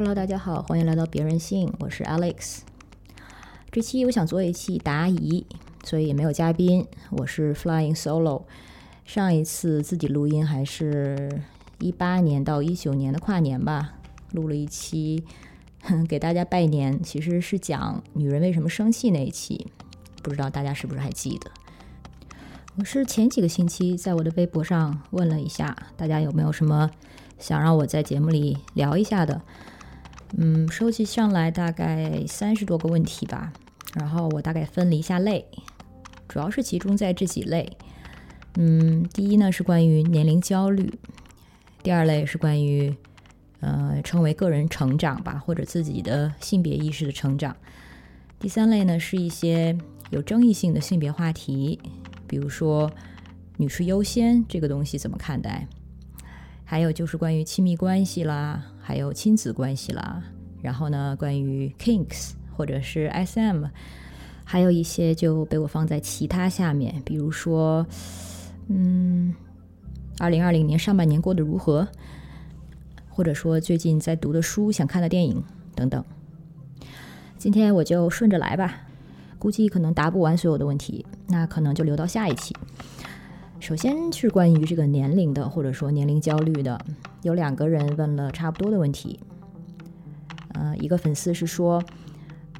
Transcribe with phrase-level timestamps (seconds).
[0.00, 2.60] Hello，大家好，欢迎来到别人性，我是 Alex。
[3.70, 5.44] 这期我想做一期答疑，
[5.84, 8.44] 所以也没有嘉宾，我是 Flying Solo。
[9.04, 11.42] 上一次自己录音还是
[11.80, 13.92] 一八年到一九年的跨年吧，
[14.32, 15.22] 录了一期
[16.08, 19.66] 给大家拜年，其实是讲女人为什么生气那一期，
[20.22, 21.50] 不知道大家是不是还记得？
[22.78, 26.90] 我是前几个星期在我的微博上问了一下，大家有没有什么
[27.38, 29.42] 想让我在节目里聊一下的？
[30.36, 33.52] 嗯，收集上来大概三十多个问题吧，
[33.94, 35.44] 然后我大概分了一下类，
[36.28, 37.76] 主要是集中在这几类。
[38.54, 40.92] 嗯，第一呢是关于年龄焦虑，
[41.82, 42.94] 第二类是关于
[43.60, 47.56] 呃称为个人成长吧，或者自己的性别意识的成长。
[48.38, 49.76] 第三类呢是一些
[50.10, 51.78] 有争议性的性别话题，
[52.26, 52.90] 比如说
[53.56, 55.66] 女士优先这个东西怎么看待？
[56.64, 60.20] 还有就是关于亲密关系啦，还有亲子关系啦，
[60.60, 63.66] 然后呢，关于 kinks 或者是 SM，
[64.42, 67.86] 还有一些就被我放在其他下面，比如说，
[68.66, 69.32] 嗯，
[70.18, 71.86] 二零二零年上半年过得如何？
[73.08, 75.40] 或者说最近在读的书、想看的电影
[75.76, 76.04] 等等。
[77.38, 78.88] 今天我就顺着来吧，
[79.38, 82.56] 估计可能答不完所有的问题，那可能就留到下一期。
[83.60, 86.80] 首先是关于这个年龄的，或者说年龄焦虑的，
[87.22, 89.20] 有两个人问了差不多的问题。
[90.54, 91.80] 呃，一个粉丝是说，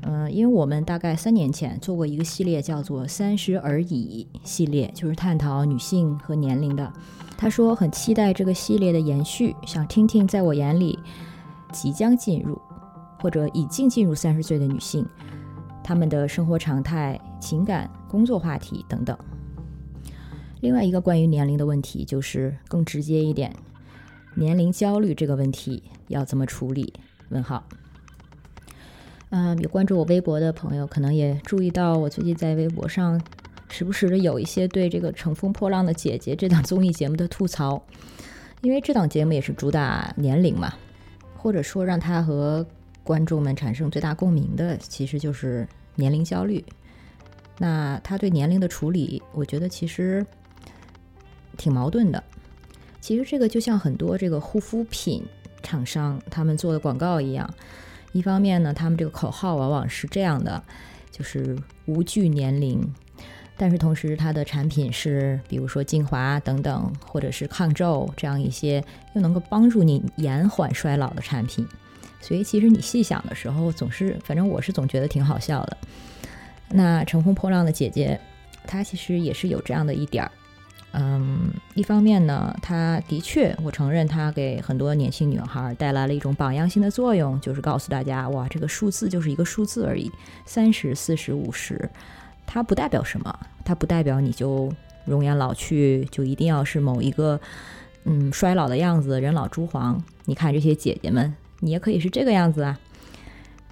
[0.02, 6.92] 嗯，因为我们大概三年前做过一个系列，叫做“三十而已”系列，就是探讨女性和年龄的。
[7.36, 10.98] 他说很期待这个系列的延续，想听听在我眼里
[11.72, 12.60] 即将进入
[13.18, 15.04] 或者已经进入三十岁的女性，
[15.82, 19.16] 她们的生活常态、情感、工作话题等等。
[20.60, 23.50] 另外一个关于年龄的问题，就是更直接一点，
[24.34, 26.92] 年龄焦虑这个问题要怎么处理？
[27.30, 27.64] 问号。
[29.30, 33.18] 嗯，有关注我微博的朋友，可能也注意到我最近在微博上
[33.70, 37.82] 时不时的有一些对这个《乘风破浪的姐姐》这档综艺节目的吐槽，
[38.60, 40.74] 因为这档节目也是主打年龄嘛，
[41.36, 42.66] 或者说让它和
[43.02, 46.62] 观众们产生最大共鸣的，其实就是年龄焦虑。
[47.56, 50.26] 那他对年龄的处理，我觉得其实。
[51.60, 52.24] 挺矛盾的，
[53.02, 55.22] 其实这个就像很多这个护肤品
[55.62, 57.48] 厂商他们做的广告一样，
[58.12, 60.62] 一方面呢，他们这个口号往往是这样的，
[61.10, 61.54] 就是
[61.84, 62.80] 无惧年龄，
[63.58, 68.82] 但是同时它的产品是比如说精华等等，或者是抗皱这样一些
[69.14, 71.68] 又能够帮助你延缓衰老的产品，
[72.22, 75.76] 所以其实你细想的时候，总是反正我是总觉得挺好笑的。
[76.70, 78.18] 那乘风破浪的姐姐，
[78.66, 80.32] 她其实也是有这样的一点儿。
[80.92, 90.10] 嗯，一方面呢，他的确，我承认他给很多年轻女孩带来了一种榜样性的作用，就是告诉大家，哇，这个数字就是一个数字而已，
[90.44, 91.88] 三十、四十、五十，
[92.44, 94.72] 它不代表什么，它不代表你就
[95.04, 97.40] 容颜老去，就一定要是某一个
[98.02, 100.02] 嗯衰老的样子，人老珠黄。
[100.24, 102.76] 你看这些姐姐们，你也可以是这个样子啊。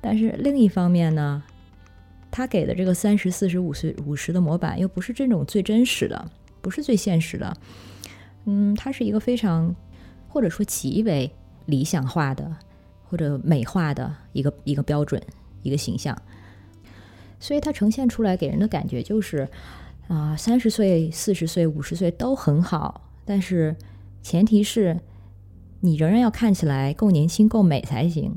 [0.00, 1.42] 但是另一方面呢，
[2.30, 6.30] 他给的这个三十、四十、五十、五十的模板，又不是这种最真实的。
[6.68, 7.56] 不是最现实的，
[8.44, 9.74] 嗯，它是一个非常
[10.28, 11.34] 或者说极为
[11.64, 12.54] 理想化的
[13.04, 15.18] 或者美化的一个一个标准
[15.62, 16.14] 一个形象，
[17.40, 19.48] 所以它呈现出来给人的感觉就是
[20.08, 23.74] 啊，三十岁、四十岁、五十岁都很好，但是
[24.22, 25.00] 前提是
[25.80, 28.36] 你仍然要看起来够年轻、够美才行。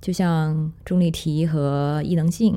[0.00, 2.56] 就像钟丽缇和伊能静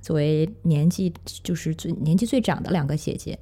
[0.00, 3.38] 作为年纪就是最年纪最长的两个姐姐。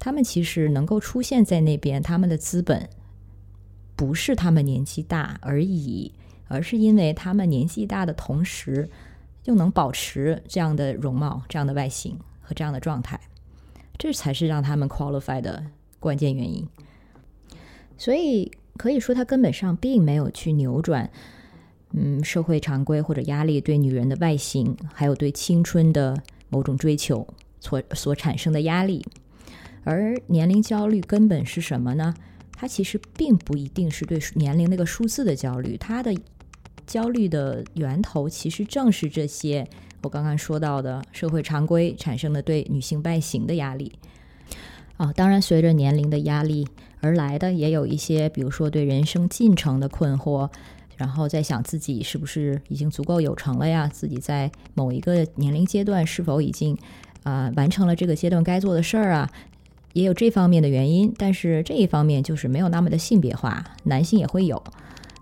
[0.00, 2.88] 他们其实能够出现在那边，他们的资本
[3.94, 6.12] 不是他们年纪大而已，
[6.48, 8.88] 而是因为他们年纪大的同时，
[9.44, 13.20] 又能保持这样的容貌、这样的外形和这样的状态，
[13.98, 15.62] 这才是让他们 qualify 的
[15.98, 16.66] 关键原因。
[17.98, 21.10] 所以可以说，他根本上并没有去扭转，
[21.92, 27.28] 嗯，社会常规或者压力对女人的外形，还有对青春的某种追求
[27.60, 29.04] 所所产生的压力。
[29.84, 32.14] 而年龄焦虑根本是什么呢？
[32.52, 36.14] 它其实并不一定是对年龄那个数字的焦虑，它的
[36.86, 39.66] 焦虑的源头其实正是这些
[40.02, 43.92] 我刚刚说到的社会常规产生的对女性外形的压力。
[44.98, 46.68] 啊，当然随着年龄的压力
[47.00, 50.50] 而来的也有一些，比如说对人生进程的困惑，
[50.98, 53.88] 然后在想自己是不是已经足够有成了呀？
[53.88, 56.76] 自己在某一个年龄阶段是否已经
[57.22, 59.30] 啊完成了这个阶段该做的事儿啊？
[59.92, 64.62] 也有这方面的原因，但是这一方面就是没有那么的性别化，男性也会有。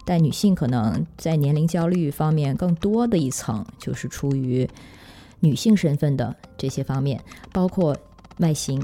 [0.05, 4.69] 但女性可能在年龄焦虑方面更多的一层，就是出于
[5.41, 7.21] 女性身份的这些方面，
[7.53, 7.97] 包括
[8.39, 8.83] 外形，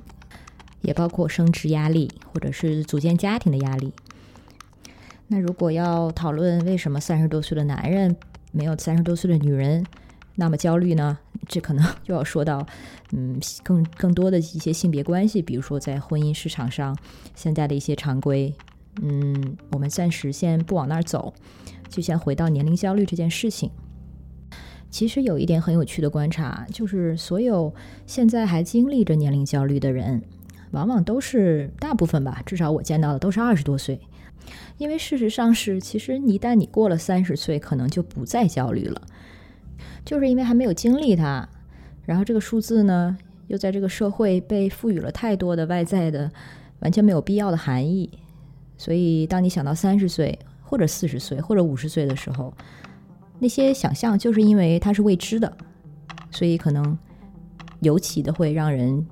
[0.82, 3.92] 也包括升职压力，或者是组建家庭的压力。
[5.28, 8.14] 那如果要讨论为什么三十多岁的男人
[8.52, 9.84] 没有三十多岁的女人
[10.36, 11.18] 那么焦虑呢？
[11.46, 12.66] 这可能就要说到，
[13.12, 16.96] 嗯，更更多的一些性别关系，比如说在婚姻市场上
[17.34, 18.54] 现在的一些常规，
[19.02, 21.34] 嗯，我们暂时先不往那儿走，
[21.88, 23.70] 就先回到年龄焦虑这件事情。
[24.90, 27.74] 其实有一点很有趣的观察，就是所有
[28.06, 30.22] 现在还经历着年龄焦虑的人，
[30.70, 34.00] 往往都是大部分吧，至少我见到的都是二十多岁。
[34.78, 39.02] 因为事实上是，其实一旦你过了三十岁，可能就不再焦虑了，
[40.04, 41.48] 就是因为还没有经历它。
[42.04, 43.16] 然后这个数字呢，
[43.46, 46.30] 又在这个社会被赋予了太多的外在的、
[46.80, 48.10] 完全没有必要的含义。
[48.76, 52.52] 所以，当你想到三十岁或者四十岁或者五十岁的时候，
[53.38, 55.56] 那些想象就是因为它是未知的，
[56.30, 56.98] 所以可能
[57.80, 59.06] 尤其的会让人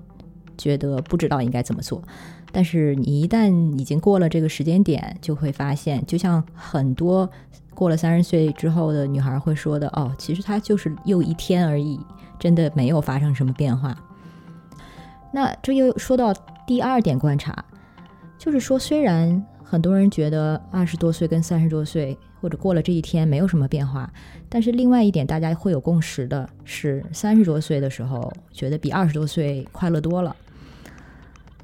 [0.58, 2.02] 觉得不知道应该怎么做。
[2.50, 7.30] 但是你一旦已经过了这个时间点，就会发现，就像很多
[7.74, 12.00] 过了三十岁之后的女孩会说的：“哦，其实她就是又一天而已，
[12.38, 13.96] 真的没有发生什么变化。”
[15.32, 16.34] 那这又说到
[16.66, 17.64] 第二点观察，
[18.38, 24.12] 就是说，虽然很多人觉得二十多岁跟三十多岁或者过了这一天没有什么变化，
[24.50, 30.36] 但是另外一点大家会有共识的是，三十多岁的时候觉得比二十多岁快乐多了。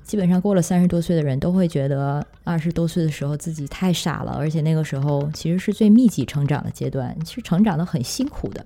[0.09, 8.65] 基本上过了三十多岁的人都会觉得二十多岁的时候自己太傻了，而且那个时候其实是最密集成长的阶段，其实成长的很辛苦的，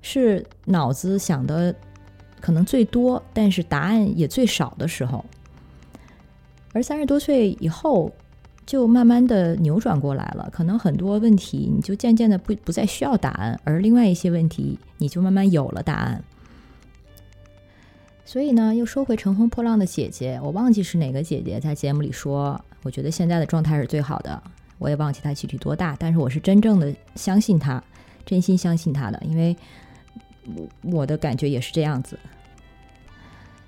[0.00, 1.74] 是脑子想的
[2.40, 5.22] 可能最多，但是答案也最少的时候。
[6.72, 8.10] 而三十多岁以后，
[8.64, 16.24] 就慢慢的扭转过来了，可能很多问题你就渐渐的不不再需要答案，而另外一些问题你就慢慢有了答案。
[18.32, 24.42] 所以呢，又说回乘风破浪的姐姐，我忘记是哪个姐姐在节目里说，我觉得现在的状态是最好的。
[24.78, 27.84] 我也忘记她具体多大，但是我是真正的相信她，
[28.24, 29.54] 真心相信她的，因为
[30.56, 32.18] 我我的感觉也是这样子。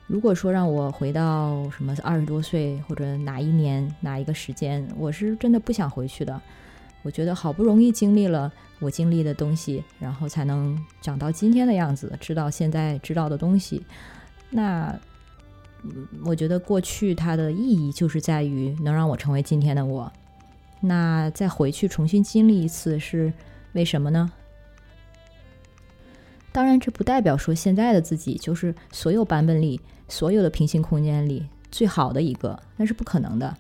[0.06, 6.40] 如果说让我回到什么二十多岁或者哪一年哪一个时间，我是真的不想回去的。
[7.02, 8.50] 我觉得好不容易经历了
[8.80, 13.84] 我经历的东西，然后才能长到今天的样子，知道现在知道的东西。
[14.56, 14.96] 那，
[16.24, 20.12] 我觉得过去它的意义就是在于能让我成为今天的我。
[20.80, 23.32] 那再回去重新经历一次是
[23.72, 24.30] 为什么呢？
[26.52, 33.56] 当然，这不代表说现在的自己就是所有版本里、所有的平行空间里最好的一个，那是不可能的。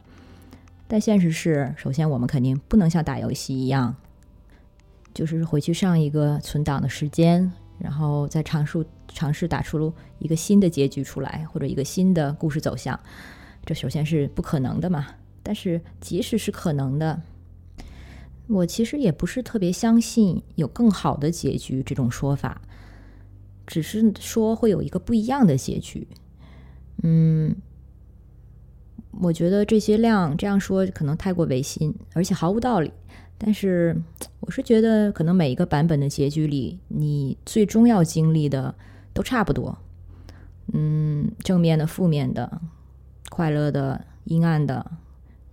[0.86, 3.96] 但现实是，首先我们肯定不能像打游戏一样，
[5.12, 7.50] 就是回去上一个存档的时间。
[7.76, 12.98] 然后再尝试尝试打出一个新的结局出来，或者一个新的故事走向，
[13.64, 15.06] 这首先是不可能的嘛。
[15.42, 17.20] 但是即使是可能的，
[18.46, 22.60] 我其实也不是特别相信有更好的结局这种说法，
[23.66, 26.06] 只是说会有一个不一样的结局。
[27.02, 27.54] 嗯，
[29.20, 32.90] 我觉得这些量这样说可能太过违心，而且毫无道理。
[33.36, 34.00] 但是，
[34.40, 38.74] 我是觉得，可能每一个版本的结局里，你最终要经历的
[39.14, 39.74] 都差不多。
[40.74, 42.60] 嗯，正面的、负面的、
[43.30, 44.84] 快乐的、阴暗的，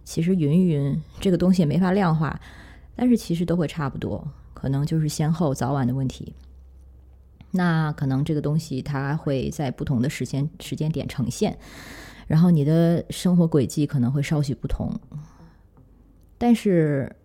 [0.03, 2.37] 其实云云这个东西也没法量化，
[2.95, 6.33] 但是其实都会差不多，可能就是先后早晚的问题。
[7.51, 11.57] 那可能这个东西它会在不同的时间时间点呈现，
[12.27, 14.93] 然后你的生活轨迹可能会稍许不同，
[16.37, 17.15] 但是。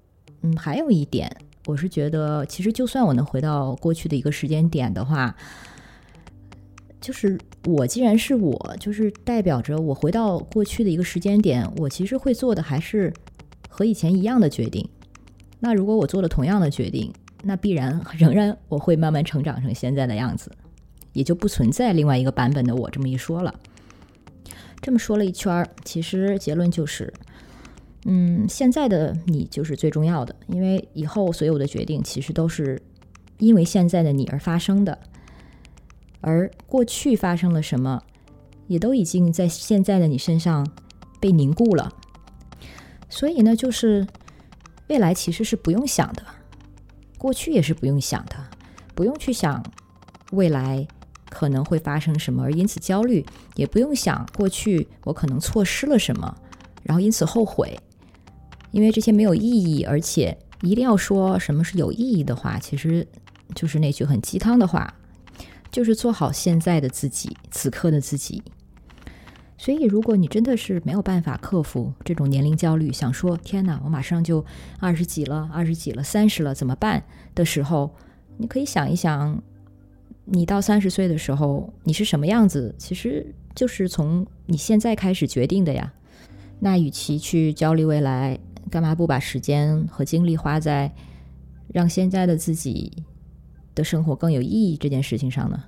[0.42, 5.34] 嗯，还有一点，我是觉得，其实就算我能回到过去的一个时间点的话，
[7.00, 13.12] 就是我既然是我，就是代表着我回到过去的一个时间点，我其实会做的还是
[13.68, 14.88] 和以前一样的决定。
[15.60, 17.12] 那如果我做了同样的决定，
[17.42, 20.50] 那必然 仍然我会慢慢成长成现在的样子，
[21.12, 23.54] 也就不存在另外一个版本的我这么一说了。
[24.80, 27.12] 这么说了一圈，其实结论就是。
[28.08, 32.80] 嗯，现在的你就是最重要的，因为以后所有的决定其实都是
[33.38, 34.96] 因为现在的你而发生的，
[36.26, 38.02] 而过去发生了什么，
[38.66, 40.66] 也都已经在现在的你身上
[41.20, 41.88] 被凝固了。
[43.08, 44.04] 所以呢，就是
[44.88, 46.24] 未来其实是不用想的，
[47.16, 48.34] 过去也是不用想的，
[48.92, 49.64] 不用去想
[50.32, 50.84] 未来
[51.30, 56.36] 可能会发生什么而因此焦虑，也不用想过去我可能错失了什么，
[56.82, 57.78] 然后因此后悔。
[58.72, 63.06] 因为这些没有意义，而且一定要说什么是有意义的话，其实
[63.54, 64.92] 就是那句很鸡汤的话，
[65.70, 68.42] 就是做好现在的自己，此刻的自己。
[69.58, 74.44] 所以，如果你真的是没有办法克服这种年龄焦虑，想说“天哪，我马上就
[74.78, 77.02] 二十几了，二十几了，三十了，怎么办？”
[77.34, 77.94] 的时候，
[78.36, 79.42] 你可以想一想，
[80.26, 85.92] 你到三十岁的时候你是什么样子，其实就是从你现在开始决定的呀。
[86.60, 88.38] 那与其去焦虑未来，
[88.70, 90.94] 干嘛不把时间和精力花在
[91.68, 93.04] 让现在的自己
[93.76, 95.62] 的生活更有意义这件事情上呢？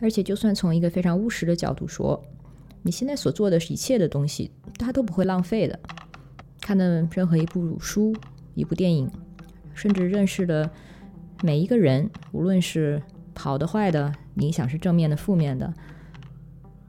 [0.00, 2.20] 而且，就算从一个非常务实的角度说，
[2.82, 5.78] 你现在所做的一切的东西，它都不会浪费的。
[6.60, 8.14] 看的任何一部书、
[8.54, 9.10] 一部电影，
[9.74, 10.70] 甚至认识的
[11.42, 13.02] 每一个人，无论是
[13.36, 15.72] 好的、坏的，影响是正面的、负面的，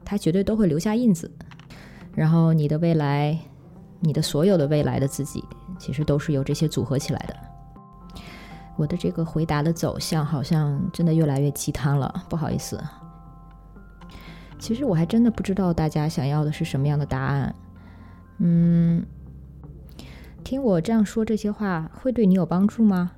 [0.04, 1.30] 它绝对都会留下印子。
[2.14, 3.38] 然后，你的未来，
[4.00, 5.42] 你的所有的未来的自己，
[5.78, 7.49] 其实都是由这些组合起来的。
[8.80, 12.82] 我的这个回答的走向，好像真的越来越鸡汤了，不好意思。
[14.58, 17.54] 其实我还真的不知道大家想要的是什么样的答案。
[18.38, 19.04] 嗯，
[20.42, 23.10] 听我这样说这些话，会对你有帮助吗？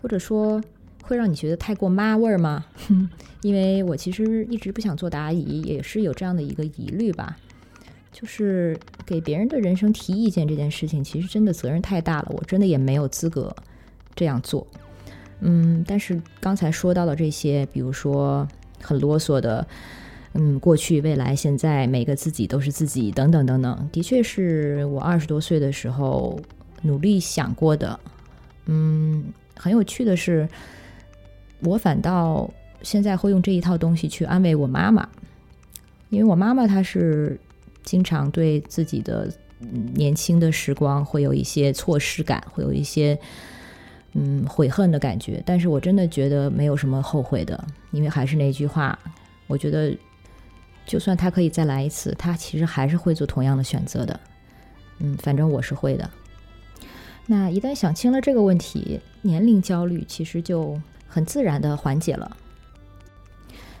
[0.00, 0.58] 或者说，
[1.02, 2.64] 会让你觉得太过妈味儿吗？
[3.42, 7.36] 因为我其实一直不想做答疑，也是有这样的一个疑虑吧。
[8.10, 13.54] 就是给别人的人生提意见这件事情，其实真的责任太大了，我真的也没有资格
[14.14, 14.66] 这样做。
[15.44, 18.48] 嗯，但是刚才说到的这些，比如说
[18.80, 19.66] 很啰嗦的。
[20.36, 26.36] 嗯，过去、未来、现在，每个自己都是自己，等等等等，的确是我二十多岁的时候
[26.82, 28.00] 努力想过的。
[28.66, 30.48] 嗯，很有趣的是，
[31.60, 35.08] 我反倒现在会用这一套东西去安慰我妈妈，
[36.10, 37.38] 因为我妈妈她是
[37.84, 39.32] 经常对自己的
[39.94, 43.16] 年轻的时光会有一些错失感，会有一些
[44.14, 45.42] 嗯悔恨的感觉。
[45.44, 48.98] 但是我真的觉得没有什么后悔的，因为还是那句话，
[49.46, 49.96] 我觉得。
[50.86, 54.20] 就算他可以再来一次，他其实还是会做同样的选择的。
[54.98, 56.10] 嗯，反正我是会的。
[57.24, 60.78] 那一旦想清了这个问题，年龄焦虑其实就
[61.08, 62.36] 很自然的缓解了。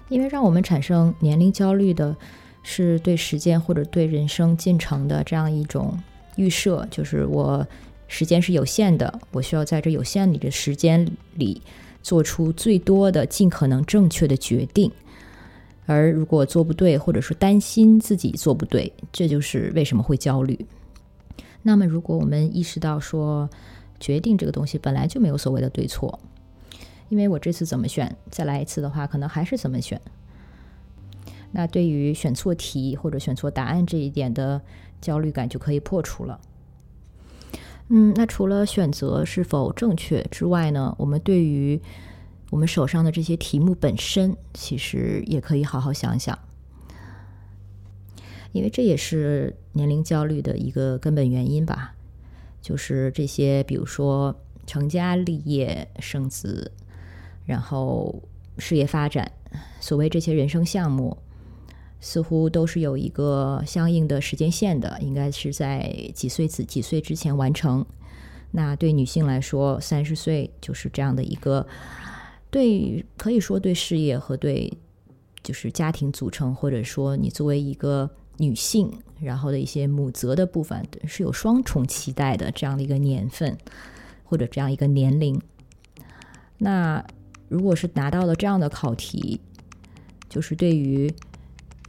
[0.08, 2.16] 因为让我们产生年龄焦虑的
[2.62, 6.02] 是对时间或者对人生进程的这样一种
[6.36, 7.66] 预设，就是我
[8.06, 11.60] 时间是有限的，我需要在这有限里的时间里
[12.02, 14.90] 做出最多的、尽可能正确的决定。
[15.86, 20.66] 而如果做不对，或者说担心自己做不对，这就是为什么会焦虑。
[21.62, 23.48] 那么，如果我们意识到说，
[24.00, 26.18] 决定这个东西本来就没有所谓的对错，
[27.08, 30.00] 因为我这次怎么选，再来一次的话，可能还是怎么选。
[31.52, 34.60] 那对于选错题或者选错答案这一点的
[35.00, 36.40] 焦虑感就可以破除了。
[37.88, 41.80] 嗯，那除了选择是否正确之外呢，我们对于
[42.50, 46.38] 我们手上的这些题目本身，其实也可以好好想想，
[48.52, 51.94] 因为这也是年龄焦虑的一个根本原因吧。
[52.62, 54.34] 就是这些，比如说
[54.66, 56.72] 成家立业、生子，
[57.44, 58.22] 然后
[58.56, 59.30] 事业发展，
[59.80, 61.18] 所谓这些人生项目，
[62.06, 67.82] 似乎都是有一个相应的时间线的，应该是在几岁子几岁之前完成。
[68.50, 71.66] 那对女性来说，三十岁就是这样的一个。
[72.50, 74.70] 对，可以说对事业和对
[75.42, 83.56] 就是家庭组成，或者说你作为一个女性，然后的一些母责的部分是有双重期待的这样的一个年份，
[84.24, 85.40] 或者这样一个年龄。
[86.58, 87.02] 那
[87.48, 89.40] 如果是拿到了这样的考题，
[90.28, 91.10] 就是对于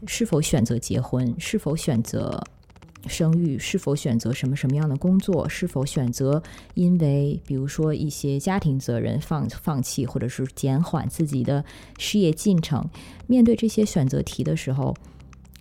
[0.07, 2.41] 是否选择结婚，是否选择。
[3.07, 5.47] 生育是否选择什么什么样的工作？
[5.47, 6.41] 是否选择
[6.74, 11.63] 因为比如说一些家庭责任放放弃，或者是减缓自己的
[12.00, 12.83] 事业进程？
[13.27, 14.91] 面对这些选择题的时候，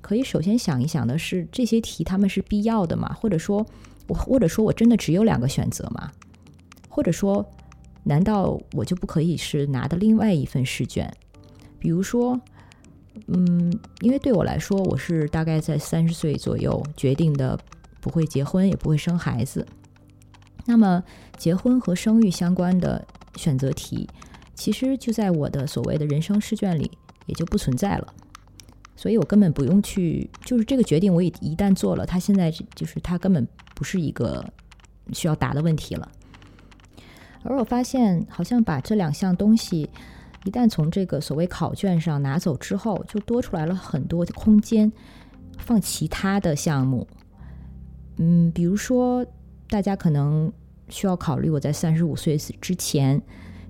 [0.00, 3.12] 可以首先想一想的是：这些题他们是必要的吗？
[3.12, 3.66] 或者说，
[4.08, 6.10] 我或者说我真的只有两个选择吗？
[6.88, 7.46] 或者说，
[8.04, 11.12] 难道我就不可以是拿的另外一份试卷？
[11.78, 12.40] 比如说。
[13.26, 17.58] 嗯，因为对我来说，我是大概在三十岁左右决定的，
[17.98, 19.66] 不会结婚，也不会生孩子。
[20.66, 21.02] 那么，
[21.38, 23.02] 结婚和生育相关的
[23.36, 24.06] 选择题，
[24.54, 26.90] 其实就在我的所谓的人生试卷里，
[27.24, 28.14] 也就不存在了。
[28.94, 34.44] 所以我根本不用去，就是这个决定，我一一旦做了，它现在就是它根本不是一个
[35.14, 36.06] 需要答的问题了。
[37.42, 39.88] 而我发现，好像把这两项东西。
[40.44, 44.92] 一旦从这个所谓考卷上拿走之后，就多出来了很多空间
[45.58, 47.06] 放其他的项目。
[48.18, 49.26] 嗯，比如说
[49.68, 50.52] 大家可能
[50.88, 53.20] 需要考虑我在三十五岁之前，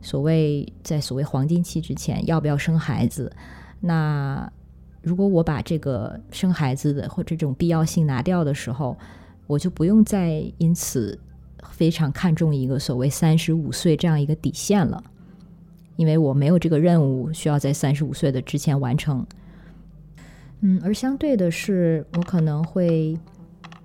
[0.03, 3.33] 所谓在所谓黄金期之前要不要生孩子。
[3.81, 4.51] 那
[5.01, 8.97] 如果我把这个生孩子的或这种必要性拿掉的时候，
[9.47, 11.19] 我就不用再因此
[11.71, 15.03] 非常看重一个所谓三十五岁这样一个底线了，
[15.97, 19.27] 因为我没有这个任务需要在三十五岁的之前完成。
[20.61, 23.19] 嗯，而相对的是，我可能会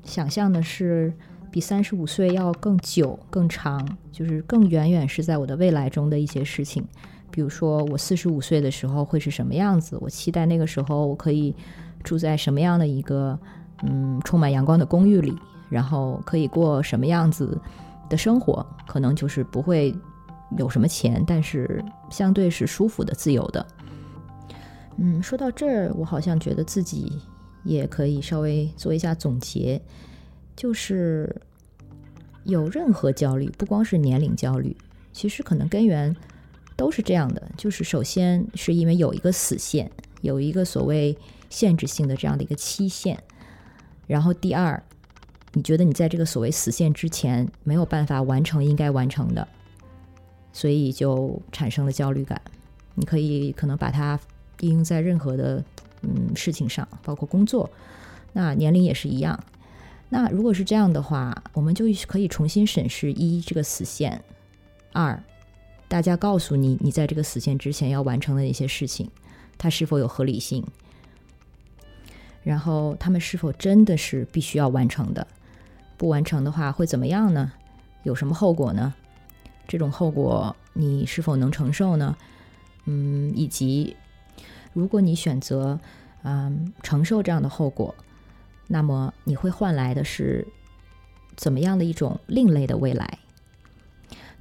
[0.04, 1.14] 想象的是，
[1.52, 6.86] 比三十五岁要更久、更长，就是更远远是在我的未来中的一些事情。
[7.32, 9.98] 比如说，我四十五岁的时候会是什么样子？
[10.00, 11.54] 我期待那个时候我可以
[12.04, 13.38] 住在什么样的一个
[13.84, 15.38] 嗯充满阳光的公寓里，
[15.70, 17.60] 然后可以过什么样子
[18.10, 18.66] 的生活？
[18.88, 19.94] 可能就是不会
[20.58, 23.66] 有什么钱，但是相对是舒服的、自由的。
[24.98, 27.22] 嗯，说到这儿，我好像觉得自己
[27.64, 29.82] 也可以稍微做一下总结，
[30.56, 31.34] 就是
[32.44, 34.76] 有任何焦虑，不光是年龄焦虑，
[35.14, 36.16] 其实可能根源
[36.76, 39.90] 都是这样的，就是首先是因为有一个死线，
[40.22, 41.18] 有一个所谓
[41.50, 43.18] 限制性的这样的一个期限，
[44.08, 44.82] 然后第二，
[45.54, 49.48] 你觉得你在这个所谓死线之前没有办法完成应该完成的，
[50.54, 52.42] 所以就产生了焦虑感。
[52.96, 54.20] 你可以可能把它。
[54.62, 55.64] 应用在任何的
[56.02, 57.70] 嗯事情上，包括工作，
[58.34, 59.42] 那年龄也是一样。
[60.10, 64.22] 那如果是这样的话，我们就可以重新审视一这个死线，
[64.92, 65.24] 二
[65.88, 69.10] 大家告诉你你在这个死线之前要完成的一些事情，
[69.58, 70.62] 它是否有合理性？
[72.44, 75.26] 然后他们是否真的是必须要完成的？
[75.96, 77.54] 不完成的话会怎么样呢？
[78.04, 78.94] 有什么后果呢？
[79.70, 82.18] 这种后果你是否能承受呢？
[82.86, 83.96] 嗯，以及。
[84.74, 85.80] 如果你选择，
[86.24, 87.94] 嗯，承受这样的后果，
[88.68, 90.48] 那么你会换来的是
[91.36, 93.20] 怎么样的一种另类的未来？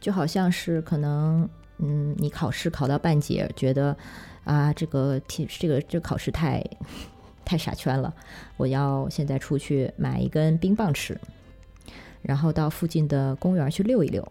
[0.00, 3.96] 就好像是可能，嗯，你考试考到半截，觉得
[4.44, 6.62] 啊，这个题，这个这考试太
[7.44, 8.14] 太傻圈了，
[8.58, 11.18] 我要现在出去买一根冰棒吃，
[12.20, 14.26] 然后到附近的公园去溜一溜。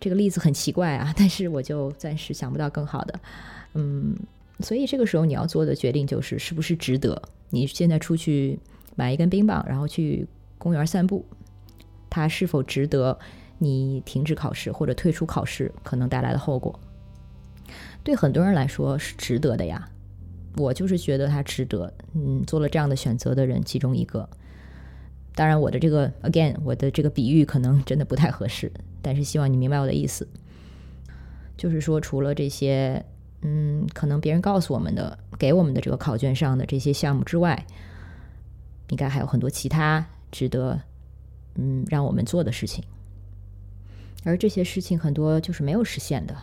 [0.00, 3.20] 这个例子很奇怪啊，但是我就暂时想不到更好的，
[3.74, 4.16] 嗯。
[4.60, 7.20] 所以这个时候你要做的决定就是是不是值得？
[7.50, 8.58] 你现在出去
[8.94, 11.22] 买一根冰棒，然后去公园散步，
[12.08, 13.18] 它是否值得
[13.58, 16.80] 你停止考试或者退出考试可能带来的后果？
[18.02, 19.86] 对很多人来说是值得的呀。
[20.56, 24.26] 我就是觉得它值得，嗯，做了这样的选择的人其中一个。
[25.34, 28.72] 当然，我的这个 again，我的这个比喻可能真的不太合适，
[29.06, 30.26] 但是希望你明白我的意思，
[31.56, 33.06] 就是说除了这些。
[33.42, 37.66] 嗯，可能别人告诉我们的、给我们的这个考卷上的这些项目之外，
[38.88, 40.80] 应该还有很多其他值得
[41.54, 42.82] 嗯让我们做的事情。
[44.24, 46.34] 而这些事情很多就是没有实现的，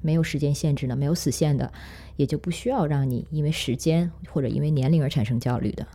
[0.00, 1.72] 没有时间限制的，没有死线的，
[2.16, 5.88] 也就不需要让你因为时间或者因为年龄而产生焦虑的。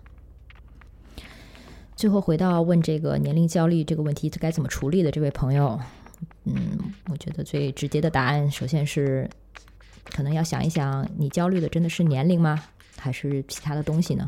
[2.01, 5.79] 最后回到问这个年龄焦虑这个问题该怎么处理的这位朋友，
[6.45, 9.29] 嗯，我觉得最直接的答案，首先是。
[10.05, 12.59] 可能要想一想，你焦虑的真的是年龄吗？
[12.97, 14.27] 还是其他的东西呢？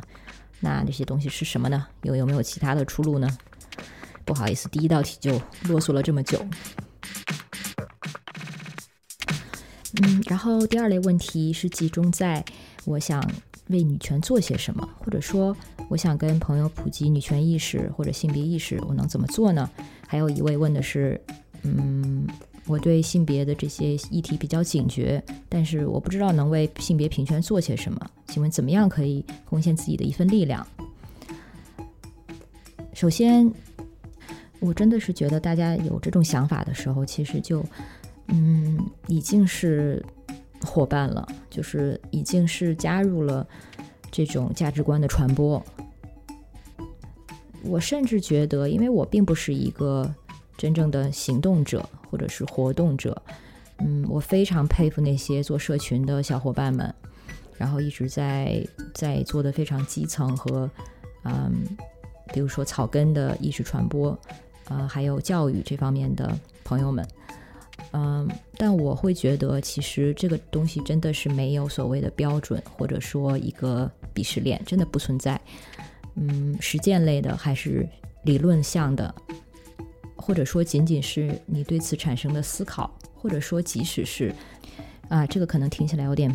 [0.59, 1.88] 那这些东西是什么呢？
[2.03, 3.27] 又有没有其他的出路呢？
[4.23, 5.31] 不好意思，第一道题就
[5.63, 6.45] 啰嗦了这么久。
[10.03, 12.45] 嗯，然后第二类问题是集中在
[12.86, 13.19] 我想
[13.73, 15.53] 为女权做些什么，或者说
[15.89, 19.69] 我想跟朋友普及女权意识或者性别意识，我能怎么做呢？
[20.07, 21.19] 还有一位问的是，
[21.63, 22.25] 嗯。
[22.65, 27.99] 我对性别的这些议题比较警觉，但是我不知道能为性别平权做些什么。
[28.27, 30.65] 请问怎么样可以贡献自己的一份力量？
[32.93, 33.51] 首先，
[34.62, 37.62] 我真的是觉得大家有这种想法的时候，其实就
[38.27, 40.01] 嗯已经是
[40.65, 43.47] 伙伴了，就是已经是加入了
[44.12, 45.63] 这种价值观的传播。
[47.63, 50.13] 我甚至觉得，因为我并不是一个
[50.58, 51.88] 真正的行动者。
[52.13, 53.19] 或者是活动者，
[53.80, 56.93] 嗯，我非常佩服那些做社群的小伙伴们，
[57.58, 60.69] 然后一直在在做的非常基层和，
[61.23, 61.65] 嗯，
[62.32, 64.15] 比如说草根的意识传播，
[64.65, 67.04] 呃，还有教育这方面的朋友们，
[67.93, 68.27] 嗯，
[68.58, 75.39] 但我会觉得其实这个东西真的是没有所谓的标准，或者说一个鄙视链，真的不存在，
[76.15, 77.88] 嗯，实践类的还是
[78.23, 79.13] 理论向的。
[80.15, 84.34] 或者说，仅仅是你对此产生的思考，或者说，即使是
[85.10, 86.34] 啊，这个可能听起来有点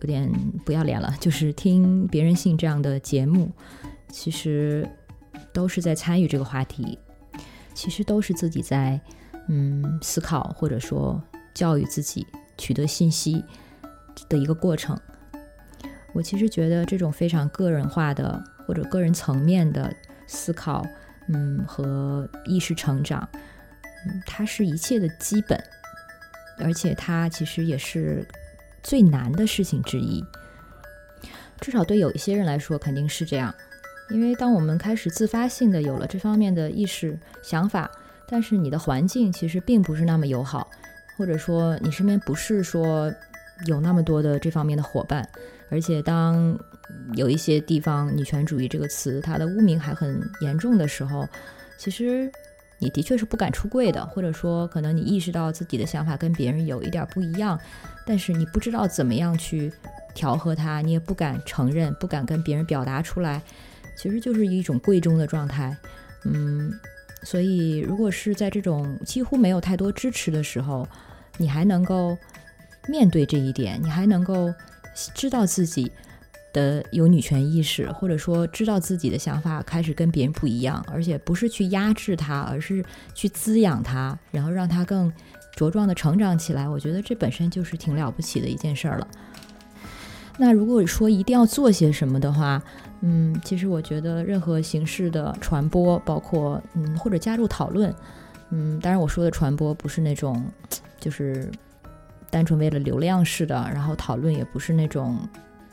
[0.00, 0.32] 有点
[0.64, 3.52] 不要脸了，就是听别人信这样的节目，
[4.10, 4.88] 其实
[5.52, 6.98] 都是在参与这个话题。
[7.74, 9.00] 其实都是自己在
[9.48, 11.22] 嗯思考或者说
[11.54, 13.44] 教育自己、取得信息
[14.28, 14.98] 的一个过程。
[16.14, 19.94] 我其实觉得这种非常个人化的或者个人层面的
[20.26, 20.84] 思考，
[21.28, 23.28] 嗯，和意识成长，
[24.06, 25.62] 嗯，它是一切的基本，
[26.58, 28.26] 而且它其实也是
[28.82, 30.24] 最难的事情之一。
[31.60, 33.54] 至少对有一些人来说，肯定是这样。
[34.10, 37.90] 因为当我们开始自发性的有了这方面的意识想法，
[38.28, 40.68] 但是你的环境其实并不是那么友好，
[41.16, 43.12] 或者说你身边不是说
[43.66, 45.26] 有那么多的这方面的伙伴，
[45.70, 46.58] 而且当
[47.14, 51.28] 有一些地方“女权主义”这个词它的污名还很严重的时候，
[51.78, 52.30] 其实
[52.78, 57.58] 你的确是不敢出柜的，或者说可能你意识到自己的想法跟别人有一点不一样，
[58.06, 59.72] 但是你不知道怎么样去
[60.14, 63.42] 调和它，你也不敢承认，不敢跟别人表达出来。
[63.96, 65.76] 其实就是一种贵中的状态，
[66.24, 66.72] 嗯，
[67.22, 70.86] 所以如果是在这种几乎没有太多支持的时候，
[71.36, 72.16] 你还能够
[72.88, 74.52] 面对这一点，你还能够
[75.14, 75.90] 知道自己
[76.52, 85.12] 的有女权意识，或者说知道自己的想法开始跟别人不一样，而且不是去压制它，而是去滋养它，然后让它更
[85.56, 86.68] 茁壮的成长起来。
[86.68, 89.06] 我觉得这本身就是挺了不起的一件事儿了。
[90.38, 92.62] 那如果说一定要做些什么的话，
[93.00, 97.94] 嗯，其实我觉得任何形式的传播，包括嗯或者加入讨论，
[98.50, 100.44] 嗯，当然我说的传播不是那种
[100.98, 101.48] 就是
[102.28, 105.16] 单纯为了流量式的，然后讨论也不是那种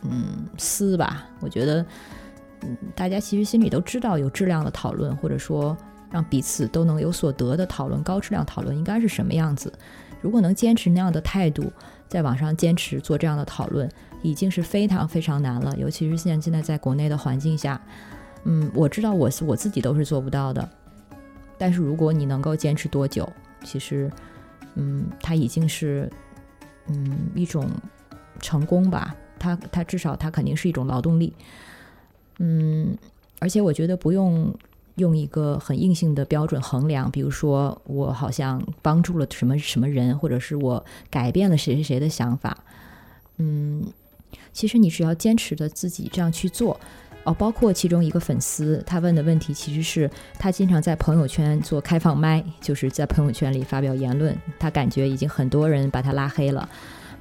[0.04, 1.26] 嗯撕吧。
[1.40, 1.84] 我觉得
[2.62, 5.76] 嗯大家其实心里都知道，有质量的讨论，或者说
[6.12, 9.74] 让彼此都能有所得的讨论，高质量讨论应该是什么样子。
[10.22, 11.72] 如果能坚持那样的态度，
[12.08, 13.90] 在网上坚持做这样的讨论。
[14.26, 17.80] 已经是非常非常难了，尤其是现在现在在国内的环境下，
[18.44, 20.68] 嗯，我知道我是我自己都是做不到的。
[21.60, 23.32] 但是如果你能够坚持多久，
[23.64, 24.12] 其实，
[24.74, 26.12] 嗯，它已经是，
[26.88, 27.70] 嗯，一种
[28.40, 29.16] 成功吧。
[29.38, 31.32] 它它至少它肯定是一种劳动力，
[32.40, 32.98] 嗯，
[33.40, 34.52] 而且我觉得不用
[34.96, 42.58] 用一个很硬性的标准衡量，比如说我好像帮助了什么什么人，或者是我改变了谁谁谁的想法，
[43.38, 43.86] 嗯。
[44.56, 46.80] 其实你只要坚持着自己这样去做，
[47.26, 56.70] 哦，包括其中一个粉丝他问的问题，其实是他经常在朋友圈做开放麦，就是在朋友圈里发表言论，他感觉已经很多人把他拉黑了。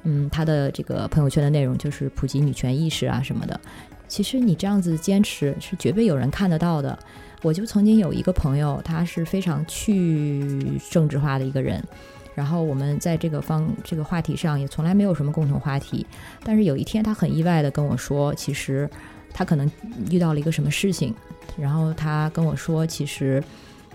[0.03, 3.59] 嗯，他的这个朋友圈的内容就是普及女权意识啊什么的。
[4.07, 6.97] 其实你这样子坚持是绝对有人看得到的。
[7.41, 11.83] 我就曾经有一个朋友，他是非常去政治化的一个人。
[12.35, 16.05] 然后我们在这个方这个话题上也从来没有什么共同话题，
[16.43, 18.87] 但是有一天他很意外的跟我说，其实
[19.33, 19.71] 他可能
[20.11, 21.15] 遇到了一个什么事情，
[21.57, 23.41] 然后他跟我说，其实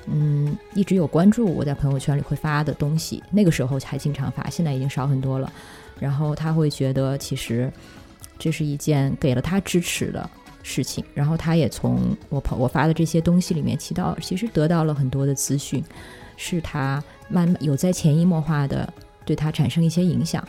[0.06, 5.52] 嗯一直有关注我在朋友圈里会发的东西，那个时候还经常发，现在已经少很多了。
[5.98, 7.70] 然后他会觉得其实
[8.38, 10.30] 这是一件给了他支持的
[10.62, 15.84] 事情，然后他也从我朋我发的这些东西里面起到其实得到了很多的资讯。
[16.42, 18.90] 是他慢慢有在潜移默化的
[19.26, 20.42] 对他产生一些影响，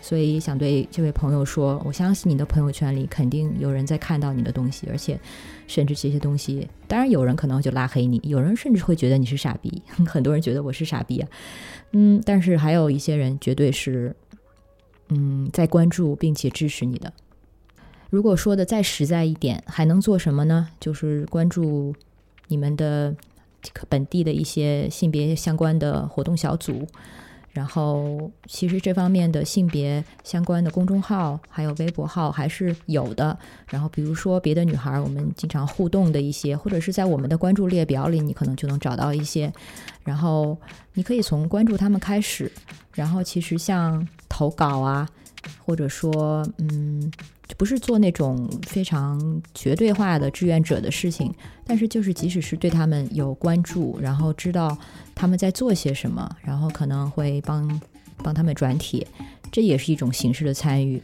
[0.00, 5.20] 所以想对这位朋友说，我相信你的朋友圈里肯定有人在看到你的东西，而且
[5.66, 11.28] 甚至这些东西，当然有人可能就拉黑你，有人甚至会觉得你是傻逼， 很多人觉得我是傻逼啊，
[11.92, 14.16] 嗯，但是还有一些人绝对是，
[15.10, 17.12] 嗯，在关注并且支持你的。
[18.08, 20.68] 如果说的再实在一点，还能做什么呢？
[20.80, 21.94] 就是关注
[22.46, 23.14] 你们的。
[23.88, 26.86] 本地的一些性别相关的活动小组，
[27.50, 33.36] 然后其实这方面的性别相关的公众号还有微博号还是有的。
[33.68, 39.52] 然后比如说别的女孩，我们经常互动的一些，或者是在我们的关注列表里，你可能就能找到一些。
[40.04, 40.56] 然后
[40.94, 42.50] 你可以从关注他们开始，
[42.94, 45.08] 然后其实像投稿啊，
[45.64, 47.10] 或者说嗯。
[47.56, 51.34] 不是做那种非常绝对化的志愿者的事情，
[51.64, 54.76] 但是就是即使是对他们有关注，然后知道
[55.14, 57.80] 他们在做些什么，然后可能会帮
[58.22, 59.06] 帮他们转帖，
[59.50, 61.02] 这也是一种形式的参与。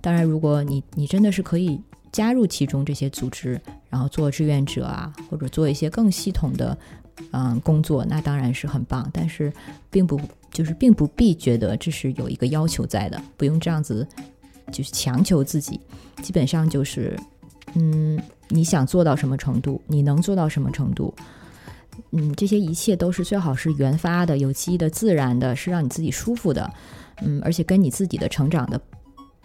[0.00, 1.80] 当然，如果你你真的是可以
[2.12, 6.76] 加入其中这些组织，然后做志愿者啊，或者做一些更系统的
[7.32, 9.08] 嗯工作，那当然是很棒。
[9.12, 9.52] 但是
[9.90, 10.20] 并不
[10.52, 14.06] 就是并不必觉得这是有一个要求在的，不用这样子。
[14.72, 15.80] 就是强求自己，
[16.22, 17.18] 基本上就是，
[17.74, 21.14] 嗯，你想做到什么程度，你能做到什么程度，
[22.10, 26.70] 嗯，这些一切都是最好是原发的、有机的、自然的，是让你自己舒服的，
[27.22, 28.80] 嗯，而且跟你自己的成长的，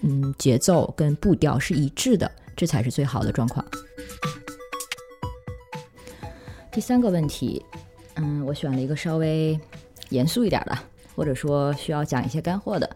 [0.02, 3.64] 嗯，节奏跟步调是一致的，这才是最好的状况。
[6.72, 7.64] 第三个问题，
[8.16, 9.60] 嗯，我选了一个稍微
[10.10, 10.78] 严肃一点的，
[11.16, 12.90] 或者说需要讲一些干货的。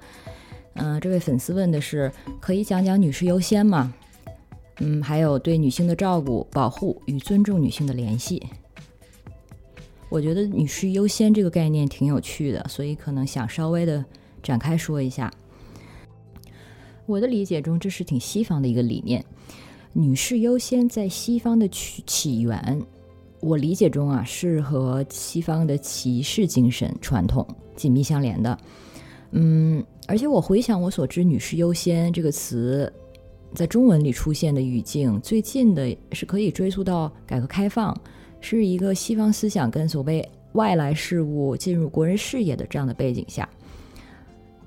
[0.76, 3.94] 嗯，这位粉丝问的是，可以讲讲女士优先吗？
[4.80, 8.44] 嗯，还有对女性的照顾、保护与尊重女性的联系。
[10.10, 14.04] 我觉得女士优先这个概念挺有趣的，所以可能想稍微的
[14.44, 15.32] 展开说一下。
[17.06, 19.24] 我的理解中，这是挺西方的一个理念。
[19.94, 22.82] 女士优先在西方的起起源，
[23.40, 28.58] 我理解中啊，是和西方的骑士精神传统紧密相连的。
[29.32, 32.91] 嗯，而且我回想我所知，“女士优先”这个词
[33.54, 37.96] 在中文里出现的语境，最近的是可以追溯到改革开放，
[38.39, 43.50] 是一个西方思想跟所谓外来事物进入国人视野的这样的背景下。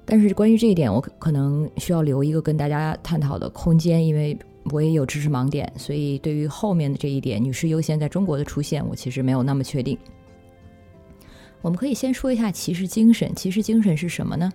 [0.04, 4.38] 但是关于这一点，我可能需要留一个跟大家探讨的空间，因为。
[4.70, 9.96] 我也有知识盲点，所以对于后面的这一点，女士优先在中国的出现，我其实没有那么确定。
[11.62, 13.34] 我们可以先说一下骑士精神。
[13.34, 14.52] 骑士精神是什么呢？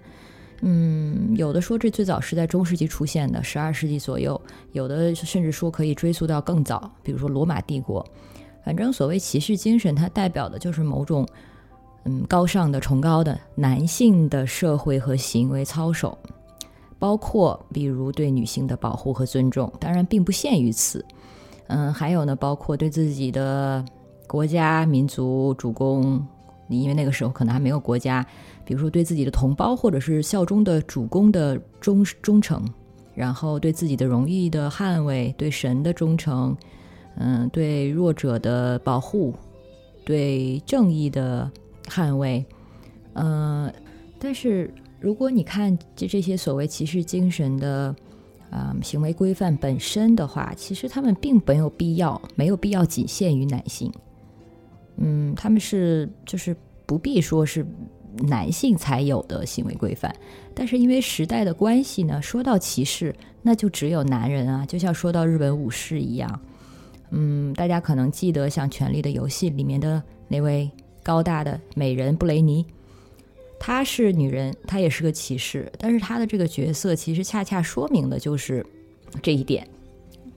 [0.65, 4.34] 嗯，有的说这最早是在中世纪出现的，十二世纪左右；
[4.71, 8.06] 有的甚至说可以追溯到更早，比如说罗马帝国。
[8.63, 11.28] 反正所谓骑士精神，它代表的就是某种
[12.06, 16.17] 嗯高尚的、崇高的男性的社会和行为操守。
[16.97, 21.06] 包括比如对女性的保护和尊重，当然并不限于此。
[21.67, 23.84] 嗯，还有呢，包括对自己的
[24.26, 26.26] 国家、民族、主公，
[26.69, 28.26] 因为那个时候可能还没有国家，
[28.65, 32.63] 比如说对自己的同胞或者是效忠的主公的忠忠诚，
[33.15, 36.56] 然后对自己的荣誉的捍卫，对神的忠诚，
[37.17, 39.34] 嗯，对弱者的保护，
[40.06, 41.52] 对正义的
[41.86, 42.45] 捍卫，
[43.13, 43.73] 嗯，
[44.19, 44.73] 但是。
[45.04, 47.93] 如果你看这这些所谓骑士精神的，
[48.49, 53.91] 啊行为规范本身的话，其实他们并没有必要，没有必要仅限于男性。
[54.95, 57.65] 嗯，他们是就是不必说是
[58.19, 60.15] 男性才有的行为规范，
[60.54, 66.39] 但是因为时代的关系呢，说到歧视，那就只有男人啊，就像说到日本武士一样。
[67.10, 70.69] 嗯，大家可能记得像《权力的游戏》里面的那位
[71.02, 72.65] 高大的美人布雷尼。
[73.60, 78.65] 她是女人，她也是个骑士，但是她的这个角色其实恰恰说明的就是
[79.21, 79.67] 这一点。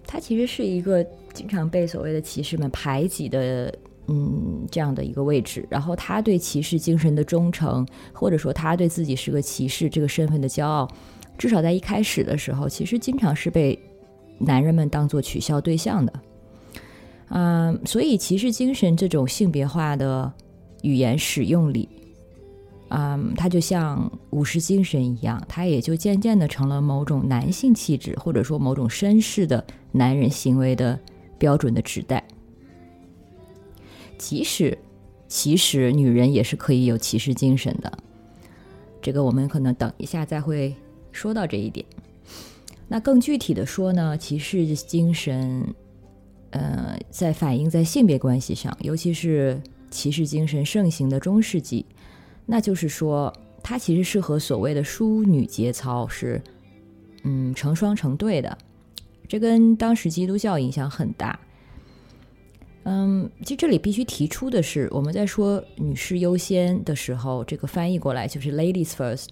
[0.06, 3.74] 她其实是一个经常被所谓的骑士们排挤的，
[4.08, 5.66] 嗯，这样的一个位置。
[5.68, 10.88] 然后他对骑士精神的忠诚，或者说他对自己是个骑士这个身份的骄傲，
[11.36, 13.78] 至少在一开始的时候，其实经常是被
[14.38, 16.12] 男人们当做取笑对象的。
[17.30, 20.32] 嗯，所以骑士精神这种性别化的
[20.82, 21.88] 语言使用里。
[22.90, 30.96] 嗯，他就像武士精神一样，他也就渐渐的成了某种男性气质，或者说某种绅士的男人行为的
[31.36, 32.22] 标准的指代。
[34.18, 34.76] 即使
[35.28, 37.92] 其实女人也是可以有骑士精神的，
[39.02, 40.74] 这个我们可能等一下再会
[41.12, 41.84] 说到这一点。
[42.88, 45.74] 那更具体的说呢，骑士精神，
[46.50, 51.84] 呃，在反映在性别关系上，尤其是骑士精神盛行的中世纪。
[52.46, 56.40] 那就是说，它其实是和所谓的淑女节操是，
[57.24, 58.56] 嗯，成双成对的。
[59.26, 61.36] 这跟当时基督教影响很大。
[62.88, 69.30] 嗯，其实这里必须提出的是，我们在说女士优先的时候，这个翻译过来就是 ladies first。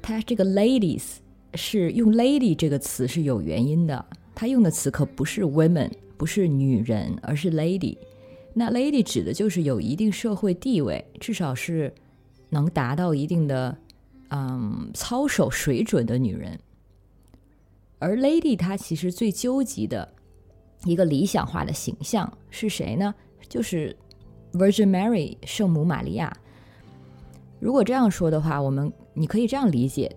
[0.00, 1.02] 它这个 ladies
[1.52, 4.02] 是用 lady 这个词是有原因的，
[4.34, 7.98] 它用的词可不是 women，不是女人，而是 lady。
[8.54, 11.92] 那 lady 指的就是有一定社会地位，至少是
[12.48, 13.76] 能达到一定的
[14.30, 16.58] 嗯操守水准的女人。
[17.98, 20.14] 而 lady 她其实最纠结的
[20.84, 23.14] 一个理想化的形象是谁呢？
[23.48, 23.96] 就是
[24.52, 26.32] Virgin Mary 圣母玛利亚。
[27.60, 30.14] 如果这样说的话，我们你可以这样理解，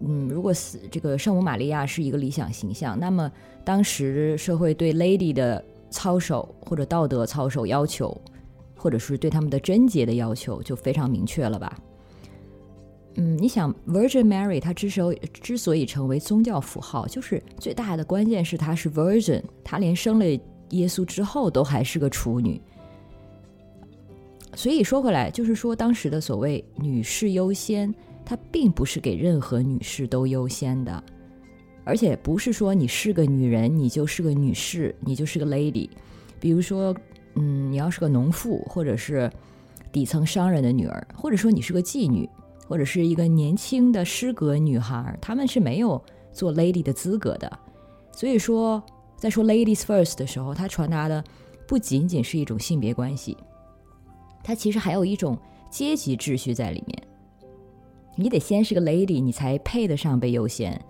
[0.00, 3.30] 嗯，如果是这个圣母玛利亚是一个理想形象，那么
[3.64, 8.18] 当时社会对 lady 的操守或者道德操守要求，
[8.76, 11.78] 或者是对他们的贞洁的要求，就非常明确了吧？
[13.16, 20.24] 嗯，你想，Virgin Mary 她之所以之所以成为宗教符号，就是最大的关键是她是 Virgin，她连生了
[20.70, 22.60] 耶稣之后都还是个处女。
[24.54, 27.92] 所以说回来，就是说当时的所谓女士优先，
[28.24, 31.02] 它并不是给任何女士都优先的。
[31.82, 35.88] 而且不是说你是个女人，你就是个女士，你就是个 lady。
[36.38, 36.94] 比如说，
[37.34, 39.30] 嗯，你要是个农妇，或者是
[39.90, 42.28] 底层商人的女儿，或者说你是个妓女，
[42.70, 46.00] 或者是一个年轻的诗歌女孩，她们是没有
[46.32, 47.58] 做 lady 的资格的。
[48.12, 48.80] 所以说，
[49.16, 51.24] 在说 ladies first 的时候，它传达的
[51.66, 53.36] 不仅仅是一种性别关系。
[54.44, 55.36] 它其实还有一种
[55.68, 57.02] 阶级秩序在里面。
[58.14, 60.80] 你得先是个 lady，你才配得上被优先。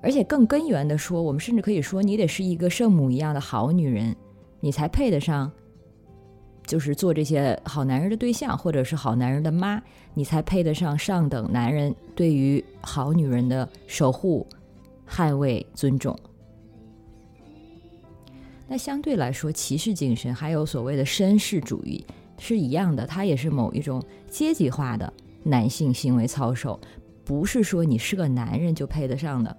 [0.00, 4.14] 而且更根源的说，我们甚至可以说，你得是一个圣母一样的好女人，
[4.60, 5.50] 你才配得上，
[6.66, 9.82] 就是做这些好男人的对象，或者是好男人的妈，
[10.14, 14.46] 你才配得上上等男人对于好女人的守护、
[15.08, 16.18] 捍卫、尊重。
[18.66, 22.04] 那相对来说，骑士精神还有所谓的绅士主义
[22.38, 26.80] 是一样的，它也是某一种阶级化的男性行为操守，
[27.24, 29.54] 不是说你是个男人就配得上的。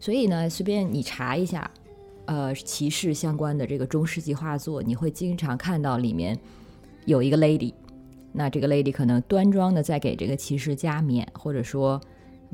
[0.00, 1.70] 所以呢，随便你查一下，
[2.26, 6.38] 呃，骑士相关的这个中世纪画作，你会经常看到里面
[7.06, 7.72] 有一个 lady，
[8.32, 12.00] 那这个 lady 可能端庄的在给这个骑士加冕，或者说，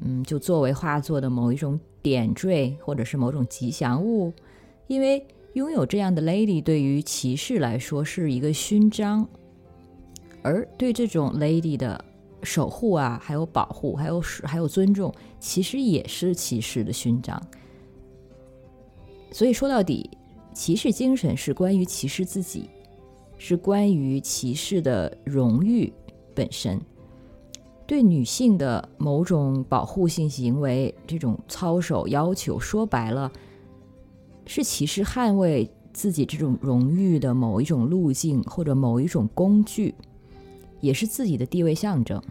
[0.02, 4.32] 嗯，就作为画作的某一种点缀，或者是某种吉祥物，
[4.86, 9.28] 因为拥有这样的 lady 对于骑士来说是一个勋章，
[10.42, 12.04] 而对这种 lady 的。
[12.42, 17.38] 守护啊，还有保护，还有还有尊重，其实也是骑士的勋章。
[19.32, 20.10] 所以说到底，
[20.52, 22.68] 骑士精神是关于骑士自己，
[23.38, 25.92] 是关于骑士的荣誉
[26.34, 26.80] 本身。
[27.86, 33.32] 对女性的某种保护性行为，这种操守要求，说白了，
[34.46, 39.94] 是骑士捍卫自己这种荣誉的某一种路径或者某一种工具。
[40.80, 42.22] 也是自己的地位象征。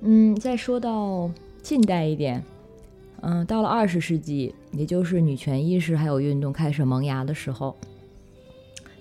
[0.00, 1.30] 嗯，再说到
[1.62, 2.42] 近代一点，
[3.28, 7.76] 嗯，到了二十世纪，也就是女权意识还有运动开始萌芽的时候，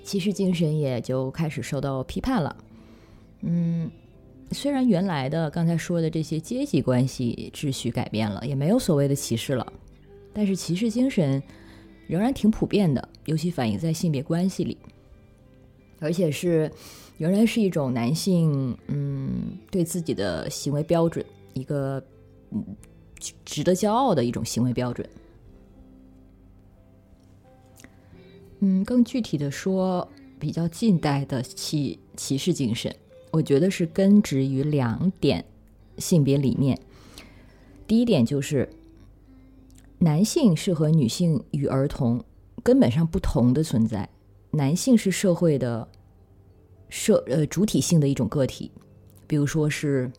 [0.04, 2.56] 骑士精神也就开始受到批判了。
[3.42, 3.88] 嗯，
[4.50, 9.74] 虽然原来的刚才说的这些阶级关系秩序改变了，也没有所谓的歧视了，
[10.34, 11.40] 但是骑士精神
[12.08, 14.76] 仍然挺普遍的，尤其反映在性别关系里。
[16.00, 16.72] 而且是，
[17.20, 22.04] 仍然是一种男性，嗯，对自己的行为标准，一个
[22.50, 22.66] 嗯
[23.44, 25.08] 值得骄傲的一种行为标准。
[28.60, 30.08] 嗯，更具体的说，
[30.40, 32.96] 比较近代的骑骑士精神，
[33.32, 35.46] 我觉得是根植于两点
[35.98, 36.80] 性别理念。
[37.86, 38.70] 第一点就是，
[40.00, 42.24] 男性是和女性与儿童
[42.64, 44.10] 根本上不同的存在。
[44.52, 45.88] 男性是社会的
[46.90, 48.72] 社呃主体性的一种个体，
[49.28, 50.12] 比如说是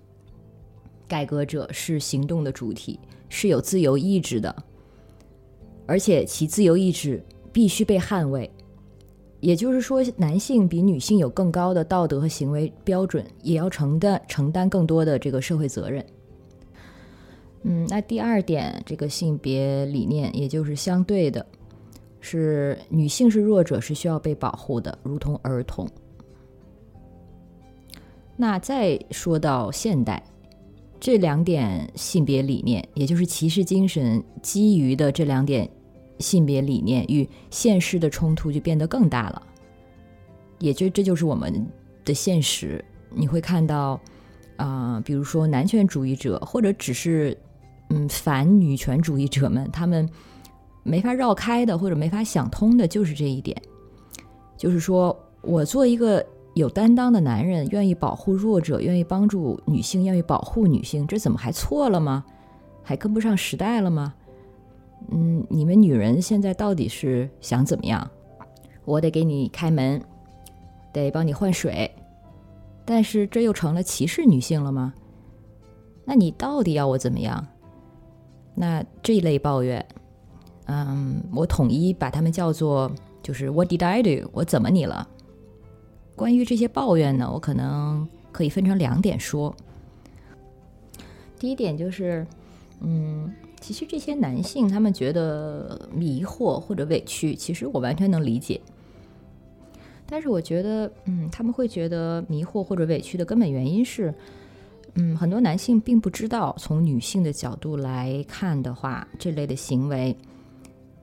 [1.09, 4.55] 改革者，是行动的主体，是有自由意志的，
[5.87, 8.51] 而且其自由意志必须被捍卫。
[9.41, 16.05] 也就是说，男性比女性有更高的道德和行为标准，也要承担承担更多的这个社会责任。
[17.63, 21.45] 嗯，那第二点，这个性别理念也就是相对的。
[22.21, 25.87] 是女性是弱者，是需要被保护的，如同儿童。
[28.37, 30.21] 那再说到现代，
[30.99, 35.69] 这两点性别理念，也就是骑士精神基于的这两点
[36.19, 39.43] 性别理念与现实的冲突就变得更大了。
[40.59, 41.67] 也就这就是我们
[42.05, 42.85] 的现实。
[43.11, 44.01] 你会看到，
[44.57, 47.37] 啊，比如说男权主义者，或者只是
[47.91, 50.09] 嗯反女权主义者们，他们。
[50.89, 53.61] 没法绕开的，或者没法想通的，就是这一点。
[54.57, 56.25] 就是说我做一个
[56.57, 62.25] 有担当的男人，愿意保护弱者，愿意帮助女性，愿意保护女性，这怎么还错了吗？
[62.83, 64.15] 还跟不上时代了吗？
[65.11, 68.11] 嗯，你们女人现在到底是想怎么样？
[68.87, 70.03] 我得给你开门，
[70.95, 71.95] 得帮你换水，
[72.87, 74.95] 但是这又成了歧视女性了吗？
[76.07, 77.47] 那你到底要我怎么样？
[78.55, 79.87] 那这一类抱怨。
[80.69, 82.91] 嗯，我统一把他们叫做
[83.23, 84.31] 就是 What did I do？
[84.33, 85.07] 我怎么你了？
[86.17, 89.55] 关于这些抱怨呢，我可能可以分成两点说。
[91.39, 92.27] 第一点就是，
[92.81, 98.59] 嗯，其实这些男性他们觉得迷惑或者委屈，其实我完全能理解。
[100.07, 104.15] 但是我觉得，嗯，他们会觉得迷惑或者委屈的根本原因是，
[104.95, 110.17] 嗯，很多男性并不知道从女性的角度来看的话，这类的行为。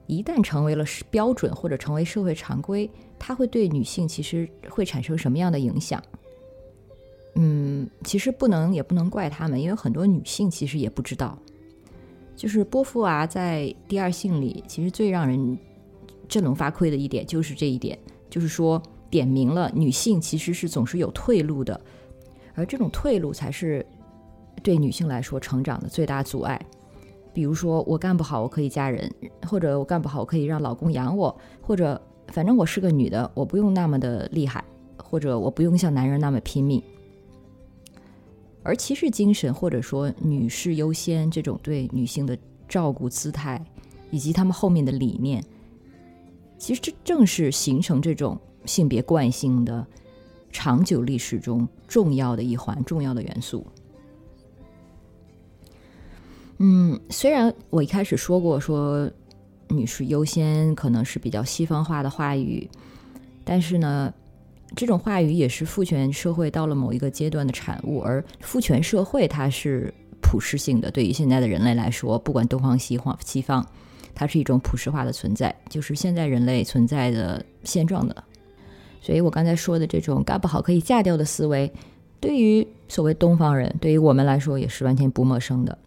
[0.06, 2.90] 一旦成为了标准或者成为社会常规，
[3.26, 6.02] 它会对女性其实会产生什么样的影响？
[7.36, 11.38] 嗯，其实不能也不能怪他们，因为很多女性其实也不知道。
[12.36, 15.58] 就是波伏娃在《第二性》里，其实最让人
[16.28, 17.98] 振聋发聩的一点就是这一点，
[18.28, 21.80] 就是说点明了女性其实是总是有退路的，
[22.54, 23.86] 而这种退路才是
[24.62, 26.60] 对女性来说成长的最大阻碍。
[27.32, 29.10] 比如说我干不好，我可以嫁人，
[29.48, 31.98] 或者我干不好，我可以让老公养我，或者
[32.34, 34.64] 反正我是个女的，我不用那么的厉害，
[34.96, 36.82] 或者我不用像男人那么拼命。
[38.64, 42.36] 而骑士精神，或者说女士优先这种对女性的
[42.68, 43.64] 照顾姿态，
[44.10, 45.44] 以及他们后面的理念，
[46.58, 49.86] 其实这正是形成这种性别惯性的
[50.50, 53.64] 长久历史中重要的一环、重要的元素。
[56.58, 59.08] 嗯，虽然我一开始说过说
[59.68, 62.68] 女士优先可能是比较西方化的话语，
[63.44, 64.12] 但是呢。
[64.76, 70.90] 这种话语也是父权社会到了某一个阶段的产物，而父权社会它是普世性的。
[70.90, 73.64] 对于现在的人类来说，不管东方西方，西方，
[74.16, 78.24] 它是一种普世化的存在，就是现在人类存在的现状的。
[79.00, 81.72] 所以我刚才说的这种干不好可以嫁掉的思维，
[82.18, 85.78] 对于所谓东方人，对于我们来说也是完全不陌生的。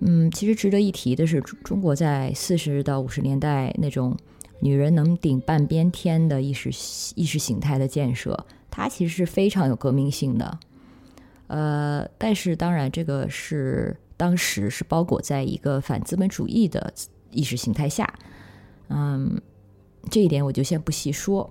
[0.00, 4.16] 嗯，其实值得一提的是，中国在四十到五十年代那种。
[4.62, 6.68] 女人能顶半边天的意识
[7.14, 10.58] 意识形态的建设，它其实是非常有革命性的。
[11.46, 16.92] 呃，但是当然，这个是当时是包裹在一个反资本主义的
[17.30, 18.06] 意识形态下。
[18.88, 19.40] 嗯，
[20.10, 21.50] 这一点我就先不细说。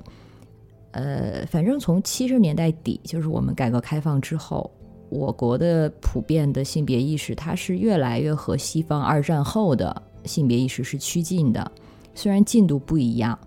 [0.92, 4.70] 呃，反正从七十年代底，就是我们改革开放之后，
[5.10, 11.72] 我国的普遍的性别意识，它是越来越和西方二战后的性别意识是趋近的。
[12.14, 13.38] 虽然进度不一样，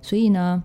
[0.00, 0.62] 所以呢，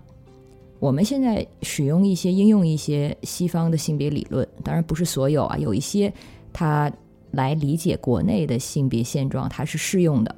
[0.80, 6.14] 我们现在使用一些应用一些西方的性别理论，当然不是所有啊，有一些
[6.54, 6.92] 它
[7.32, 10.36] 来理解国内的性别现状，它是适用的。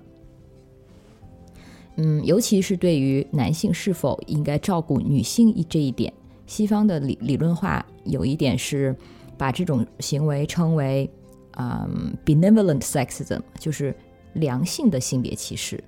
[1.97, 6.13] 嗯，尤其是对于男性是否应该照顾女性一这一点，
[6.45, 8.95] 西方的理理论化有一点是
[9.37, 11.09] 把这种行为称为
[11.57, 13.95] 嗯 benevolent sexism，就是
[14.33, 15.83] 良性的性别歧视。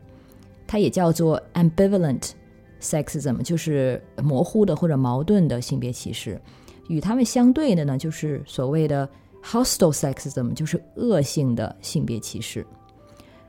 [0.68, 2.32] 它也叫做 ambivalent
[2.80, 6.40] sexism，就是模糊的或者矛盾的性别歧视。
[6.88, 9.08] 与它们相对的呢，就是所谓的
[9.44, 12.66] hostile sexism，就是恶性的性别歧视。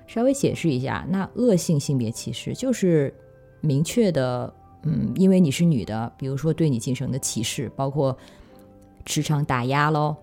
[0.06, 3.14] 稍微解释一下，那恶性性别歧视就是
[3.60, 8.16] 明确的，嗯，因为你是女的，比如说对你进行的歧视，包括
[9.04, 10.16] 职场打压喽，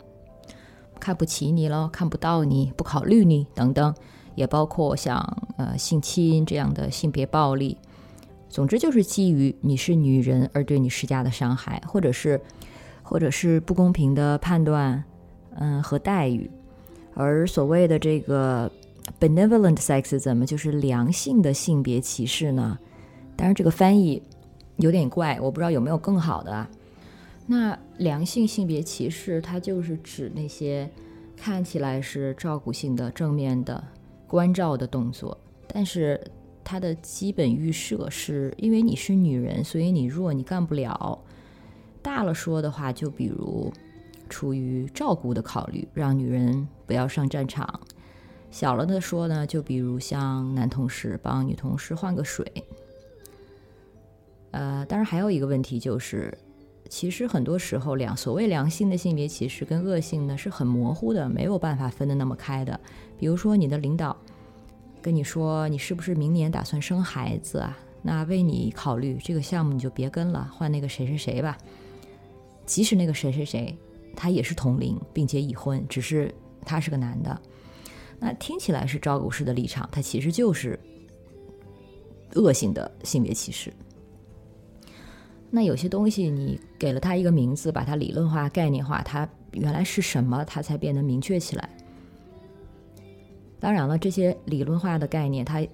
[1.00, 3.94] 看不起你喽，看不到你，不考虑你等等。
[4.36, 5.18] 也包括像
[5.58, 7.76] 呃性侵这样的性别暴力，
[8.48, 12.40] 总之就是基于你是女人而对你施加的伤害，或者是
[13.02, 15.04] 或者是不公平的判断，
[15.56, 16.52] 嗯和待遇。
[17.16, 18.72] 而所谓的这个
[19.20, 22.78] benevolent sexism，就是良性的性别歧视呢？
[23.36, 24.22] 当然这个翻译
[24.76, 26.70] 有点怪，我不知道有没有更好的啊。
[27.48, 30.88] 那良性性别歧视，它就是指那些
[31.36, 33.84] 看起来是照顾性的、正面的。
[34.28, 35.38] 关照的动作，
[35.70, 36.22] 但是
[36.62, 41.18] 它的基本预设是因为你是女人，所以你弱，你干不了。
[42.02, 43.72] 大了说的话，就比如
[44.28, 47.66] 出于照顾的考虑，让女人不要上战场；
[48.52, 52.46] 小了的说呢，就比如像男同事帮女同事换个水。
[54.52, 56.38] 呃，当然还有一个问题就是。
[56.90, 62.80] 其实很多时候，两所谓良性的性别歧视跟恶性呢是很模糊的，没有办法分得那么开的。
[63.18, 64.16] 比如说，你的领导
[65.02, 67.78] 跟你说，你是不是明年打算生孩子啊？
[68.02, 71.58] 那为你考虑这个项目，你就别跟了，换那个谁谁谁吧。
[72.66, 73.78] 即使那个谁谁谁
[74.16, 76.34] 他也是同龄，并且已婚，只是
[76.66, 77.42] 他是个男的，
[78.20, 80.80] 那听起来是照顾式的立场，他其实就是
[82.36, 83.74] 恶性的性别歧视。
[85.50, 91.70] 那有些东西，你给了它一个名字，把它理论化、概念化，它原来是什么，它才变得明确起来。
[93.58, 95.66] 当然了，这些理论化的概念，它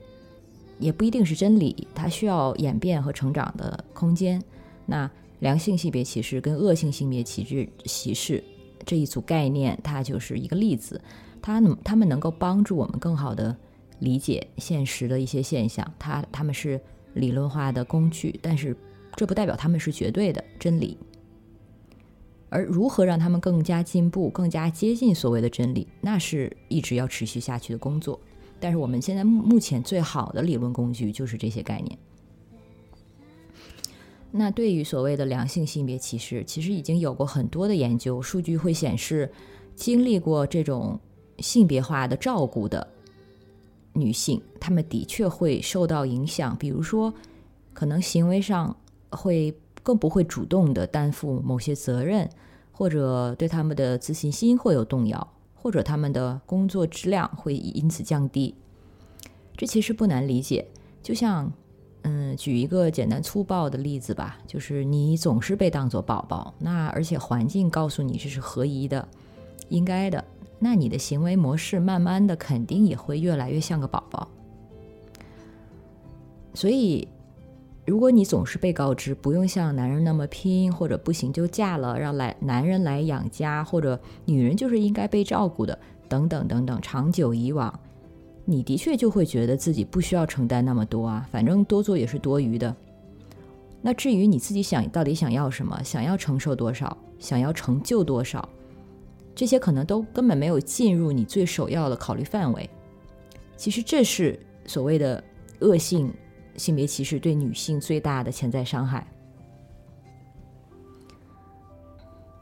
[0.78, 4.40] 也不一定是真理，它需要演变和成长的空间。
[4.86, 5.10] 那
[5.40, 8.44] 良性性别歧视跟恶性性别歧视歧视
[8.86, 11.02] 这一组概念，它就是一个例子。
[11.42, 13.58] 它能，他们能够帮助我们更好的
[14.00, 15.92] 理解现实的一些现象。
[15.98, 16.80] 它，他们是
[17.16, 18.78] 理论化的工具，但是。
[19.16, 20.98] 这不代表他们是绝对的真理，
[22.50, 28.20] 而如何让他们更加进步、更加接近所谓的真理，那是一直要持续下去的工作。
[28.60, 31.98] 但是我们现在目前最好的理论工具就是这些概念。
[34.32, 39.32] 那对于所谓的良性性别歧视，其实已经有过很多的研究，数据会显示，
[39.76, 41.00] 经历过这种
[41.38, 42.88] 性别化的照顾的
[43.94, 47.14] 女性，她们的确会受到影响，比如说
[47.74, 48.76] 可能行为上。
[49.16, 52.30] 会更不会主动的担负某些责任，
[52.72, 58.56] 或者对他们的自信心会有动摇，或者他们的工作质量会因此降低。
[59.56, 60.68] 这其实不难理解，
[61.02, 61.52] 就像，
[62.02, 69.08] 嗯，举一个简单粗暴的例子吧，就是你总是被当作宝宝，那而且环境告诉你这是合宜的、
[69.70, 70.24] 应该的，
[70.58, 74.28] 那你的行为模式慢慢的肯定也会越来越像个宝宝。
[76.56, 77.08] 所以，
[77.86, 85.78] 如果你总是被告知不用像男人那么拼，或者不行就嫁了，让来男人来养家，或者女人就是应该被照顾的，
[86.08, 87.78] 等等等等，长久以往。
[88.46, 92.74] 你的确就会觉得自己不需要承担那么多啊，反正多做也是多余的。
[93.82, 98.48] 那至于你自己想到底想要什么，想要承受多少，想要成就多少，
[99.36, 102.70] 这些可能都根本没有进入你最首要的考虑范围。
[103.58, 105.22] 其实这是所谓的
[105.60, 106.14] 恶性
[106.56, 109.06] 性别歧视对女性最大的潜在伤害。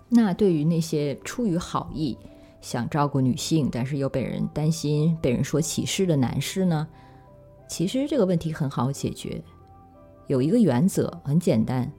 [0.09, 2.17] 那对于那些出于好意，
[2.59, 6.87] 想照顾女性，但是又被人担心被人说歧视的男士呢？
[7.67, 9.41] 其实这个问题很好解决，
[10.27, 11.89] 有一个原则很简单，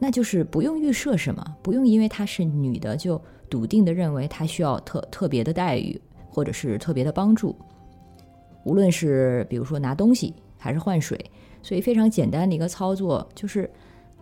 [0.00, 7.54] 那就是不用预设什么，不用因为她是女的就笃定的认为她需要特特别的待遇或者是特别的帮助，
[8.64, 11.18] 无论是比如说拿东西还是换水，
[11.62, 13.70] 所以非常简单的一个操作就是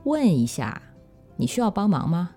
[0.05, 0.81] 问一下，
[1.37, 2.31] 你需要帮忙吗？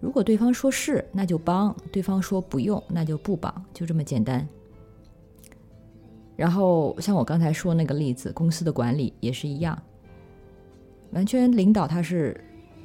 [0.00, 4.48] 如果对方说是，那就帮；对方说不用，那就不帮，就这么简单。
[6.36, 9.78] 然后像我刚才说那个例子，公司的管理也是一样，
[11.12, 12.34] 完全领导他是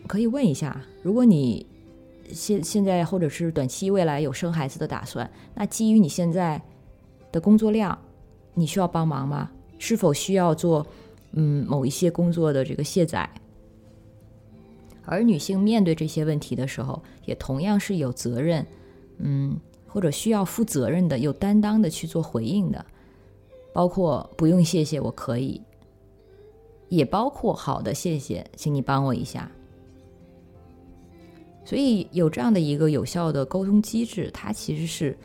[0.07, 1.65] 可以问一下：如果你
[2.33, 6.61] 现现在或者是短期未来有生孩子的打算，那基于你现在
[7.31, 7.97] 的工作量，
[8.53, 9.49] 你需要帮忙吗？
[9.77, 10.85] 是否需要做
[11.33, 13.29] 嗯某一些工作的这个卸载？
[15.03, 18.65] 而女性面对这些问题的时候，也同样是有责任，
[19.19, 19.55] 嗯，
[19.87, 22.83] 或者需要负责任的、有担当的去做回应的，
[23.71, 25.61] 包括不用谢谢，我可以，
[26.89, 29.51] 也包括好的谢谢，请你帮我一下。
[31.63, 35.15] 所以有这样的一个有效的沟通机制，它其实是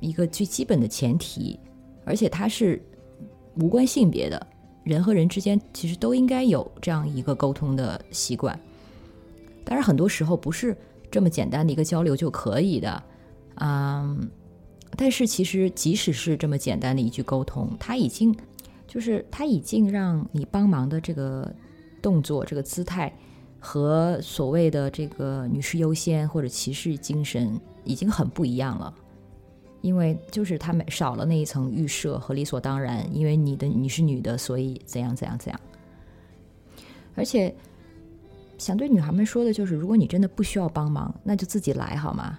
[0.00, 1.58] 一个最基本的前提，
[2.04, 2.82] 而且它是
[3.56, 4.46] 无关性别的，
[4.84, 8.58] 人和人之间其实都应该有这样一个沟通的习惯。
[9.64, 10.76] 当然，很多时候不是
[11.10, 13.02] 这么简单的一个交流就可以的，
[13.56, 14.28] 嗯，
[14.96, 18.34] 但是其实即使是这么简单的一句沟通，他已经
[18.88, 21.54] 就是他已经让你帮忙的这个
[22.00, 23.14] 动作、这个姿态
[23.60, 28.92] 和所谓的这个女士优先或者骑士精神已经很不一样了，
[29.82, 35.60] 因为就是他们少了那一层预设和理所当然，因为你的你是女的，所以怎样怎样怎样，
[37.14, 37.54] 而且。
[38.58, 42.38] 想对女孩们说的就是，如果你真的不需要帮忙，那就自己来好吗？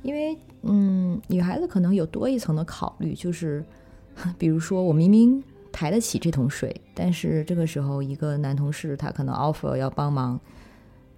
[0.00, 3.62] 因为，嗯，女孩子可能有多一层的考虑，就是，
[4.38, 10.40] 比如说，我明明抬得起这桶水，但是这个时候一个男同事他可能 offer 要帮忙，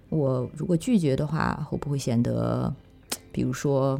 [0.09, 2.73] 我如果拒绝的话，会不会显得，
[3.31, 3.97] 比如说，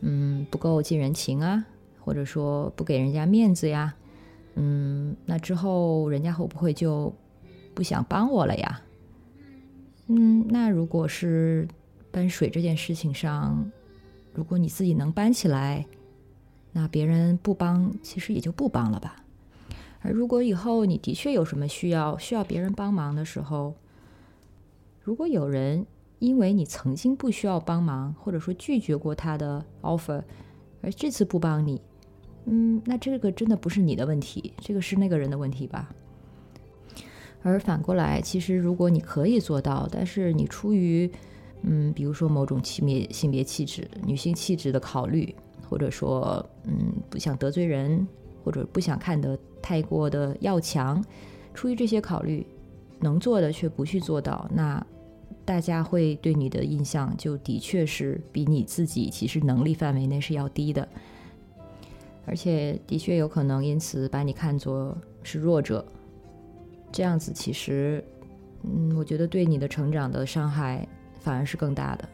[0.00, 1.64] 嗯，不够近人情啊，
[2.00, 3.94] 或者说不给人家面子呀？
[4.54, 7.14] 嗯，那之后人家会不会就？
[7.72, 8.82] 不想帮我了呀？
[10.08, 11.66] 嗯，那如果是
[12.10, 13.70] 搬水这件事情上，
[14.34, 15.86] 如果你自己能搬起来，
[16.72, 19.24] 那别人不帮，其实也就不帮了吧。
[20.00, 23.76] 而如果以后你的确有什么需要，需要别人帮忙的时候，
[25.00, 25.86] 如果有人
[26.20, 30.22] 因为你曾经不需要帮忙，或者说拒绝过他的 offer，
[30.82, 31.80] 而这次不帮你，
[32.44, 35.90] 嗯，那这个真的不是你的问题，这个是那个人的问题吧。
[37.42, 41.10] 而反过来，其实如果你可以做到，但是你出于，
[41.62, 45.34] 嗯，比如说某种性别性别气质、女性气质的考虑，
[45.68, 48.06] 或者说，嗯，不想得罪人，
[48.44, 51.02] 或者不想看得太过的要强，
[51.54, 52.46] 出于这些考虑，
[52.98, 54.86] 能做的却不去做到，那
[55.50, 60.88] 大家会对你的印象就的确是比你自己其实能力范围内是要低的，
[62.24, 65.84] 而且的确有可能因此把你看作是弱者。
[66.92, 68.02] 这样子其实，
[68.62, 70.86] 嗯，我觉得对你的成长的伤害
[71.18, 72.08] 反而是更大的。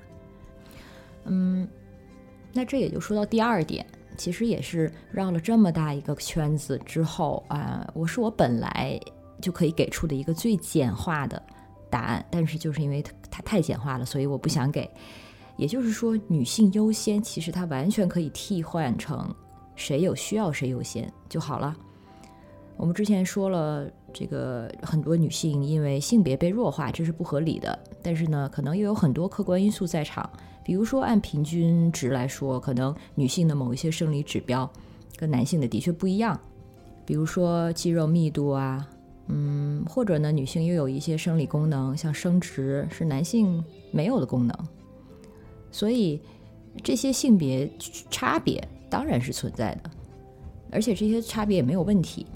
[1.26, 1.68] 嗯，
[2.54, 3.84] 那这也就说到第二点，
[4.16, 8.98] 其实也是绕了这么大一个圈子之后啊，我是我本来
[9.42, 11.42] 就可以给出的一个最简化的
[11.90, 14.90] 答案，但是就是因为它太简化了，所以我不想给。
[15.56, 19.34] 也就是说，女性优先，其实它完全可以替换成
[19.74, 21.76] 谁有需要谁优先就好了。
[22.76, 23.90] 我们之前说了。
[24.18, 27.78] 这个很多女性因为性别被弱化，这是不合理的。
[28.02, 30.26] 但是呢，可能又有很多客观因素在场，
[30.64, 34.66] 比如说按平均值来说，可能女性的某一些生理指标
[35.16, 36.40] 跟男性的的确不一样，
[37.04, 38.88] 比如说肌肉密度啊，
[39.28, 44.56] 嗯，或者呢，女性又有一些生理功能，像生殖是男性没有的功能，
[45.70, 46.20] 所以
[46.82, 47.70] 这些性别
[48.10, 49.90] 差别当然是存在的。
[50.70, 52.26] 而且这些差别也没有问题，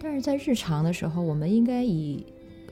[0.00, 2.24] 但是在日常的时候，我们应该以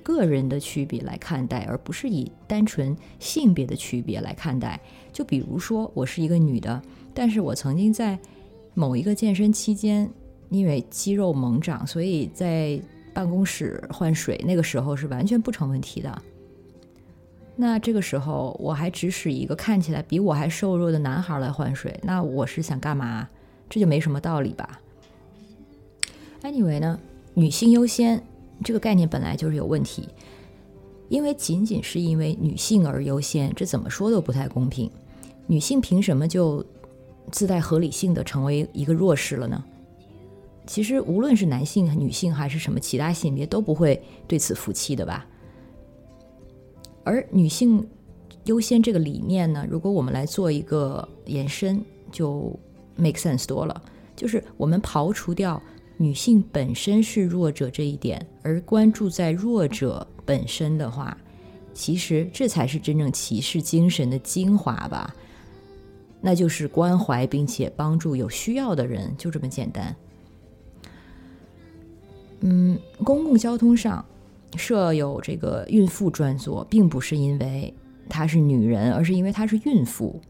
[0.03, 4.81] 个人的区别来看待，而不是以单纯性别的区别来看待。
[5.13, 8.19] 就比如说，我是一个女的，但是我曾经在
[8.73, 10.11] 某一个健身期间，
[10.49, 12.81] 因为肌肉猛长，所以在
[13.15, 16.23] 办公室换水，那个时候是完全不成问题的。
[17.57, 23.29] 那这个时候，我还指使一个看起来比我还瘦弱的男孩来换水，那我是想干嘛？
[23.71, 24.81] 这就没什么道理吧
[26.43, 26.99] ？Anyway 呢，
[27.33, 28.23] 女性优先
[28.65, 30.09] 这个概念本来就是有问题，
[31.09, 34.91] 因为仅仅是因为女性而优先，这怎么说都不太公平。
[35.47, 36.65] 女性凭什么就
[37.31, 39.65] 自带合理性的成为一个弱势了呢？
[40.67, 45.27] 其实无论是男性、女性还是什么其他性别，都不会对此服气的吧？
[47.05, 47.87] 而女性
[48.45, 52.59] 优先这个理念呢，如果我们来做一个延伸，就。
[52.97, 53.83] make sense 多了，
[54.15, 55.61] 就是我们刨除掉
[55.97, 61.19] 女性本身是弱者这一点，而关注在弱者本身的话，
[61.73, 65.13] 其实这才是真正骑士精神的精华吧。
[66.21, 69.93] 那就是关怀并且帮助有需要的人，就这么简单。
[72.41, 74.05] 嗯，公共交通上
[74.57, 77.73] 设有这个孕妇专座，并不是因为
[78.09, 80.21] 她是女人，而是因为她是孕妇。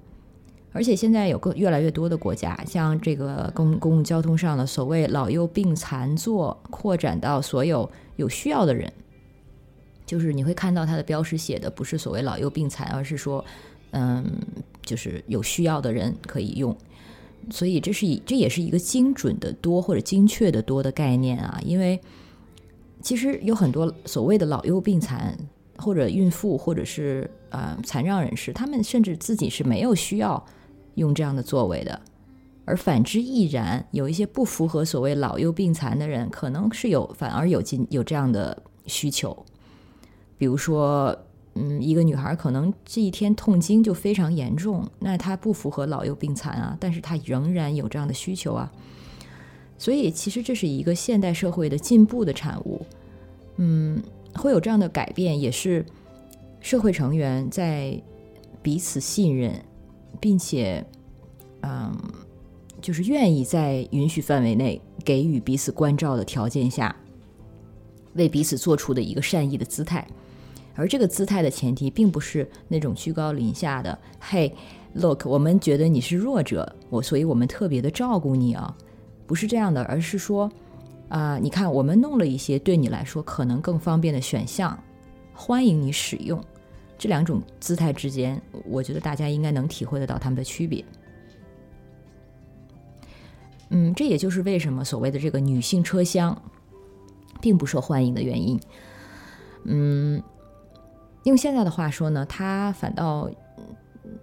[0.72, 8.92] 而且现在有个越来越多的国家，像这个公公共交通上的所谓老幼病残座，扩展到所有有需要的人。
[10.04, 13.44] 就是你会看到它的标识写的不是所谓老幼病残，而是说，
[13.92, 14.24] 嗯，
[14.82, 16.76] 就是有需要的人可以用。
[17.50, 22.00] 所以这是以这也是一个精准的多或者精确的多的概念啊，因为
[23.00, 25.36] 其实有很多所谓的老幼病残
[25.76, 30.44] 或者孕妇或者是呃残障人士，他们甚至自己是没有需要。
[30.96, 32.00] 用这样的作为的，
[32.64, 33.84] 而反之亦然。
[33.90, 39.44] 有一些不符合所谓老幼病残的人，可能是有反而有进有这样的需求。
[40.38, 41.18] 比如说，
[41.54, 48.70] 嗯，一个女孩可能这一天痛经就非常严重，那她不符合老幼病残啊，但是她仍然有这样的需求啊。
[49.78, 52.84] 所以，其实这是一个现代社会的进步的产物。
[53.56, 54.02] 嗯，
[54.34, 55.84] 会有这样的改变，也是
[56.60, 58.00] 社会成员在
[58.62, 59.62] 彼此信任。
[60.20, 60.82] 并且，
[61.62, 61.92] 嗯，
[62.80, 66.94] 就是愿意在允许范围内给予彼此关照的条件下，
[68.14, 70.06] 为彼此做出的一个善意的姿态。
[70.74, 74.52] 而这个姿态的前提，并不是那种居高临下的“嘿
[74.94, 78.76] ，look，我们觉得你是弱者，我所以我们特别的照顾你啊”，
[79.26, 80.50] 不是这样的，而是说，
[81.08, 84.78] 啊，你看，我们弄了一些对你来说可能更方便的选项，
[85.32, 86.42] 欢迎你使用。
[86.96, 90.84] 这两种姿态之间，我觉得大家应该能体会得到他们的区别。
[93.70, 96.40] 嗯，这也就是为什么所谓的这个女性车厢
[97.40, 98.60] 并不受欢迎的原因。
[99.64, 100.22] 嗯，
[101.24, 103.30] 用现在的话说呢，它反倒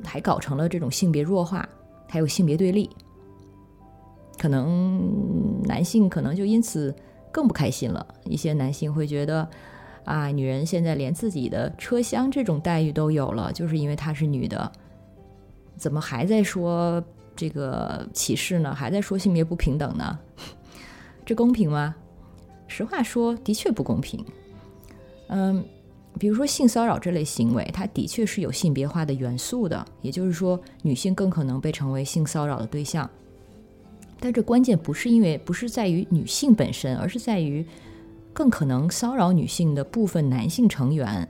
[0.03, 1.67] 还搞成了这种性别弱化，
[2.07, 2.89] 还有性别对立。
[4.39, 6.95] 可能男性可能就因此
[7.31, 9.47] 更不开心了，一些男性会觉得。
[10.03, 14.71] 啊，女人现在连自己的车厢这种待遇都有了，就是因为她是女的，
[15.77, 17.01] 怎么还在说
[17.35, 18.73] 这个歧视呢？
[18.73, 20.17] 还在说性别不平等呢？
[21.23, 21.95] 这公平吗？
[22.67, 24.25] 实话说，的确不公平。
[25.27, 25.63] 嗯，
[26.19, 33.09] 比如说性骚扰这类行为，它的确是有性别化的元素的，也就是说，女性更可能被成为性骚扰的对象。
[34.19, 37.65] 但这关键不是因为不是在于女性本身，而是在于。
[38.33, 41.27] 更可能骚扰女性的部分男性成员，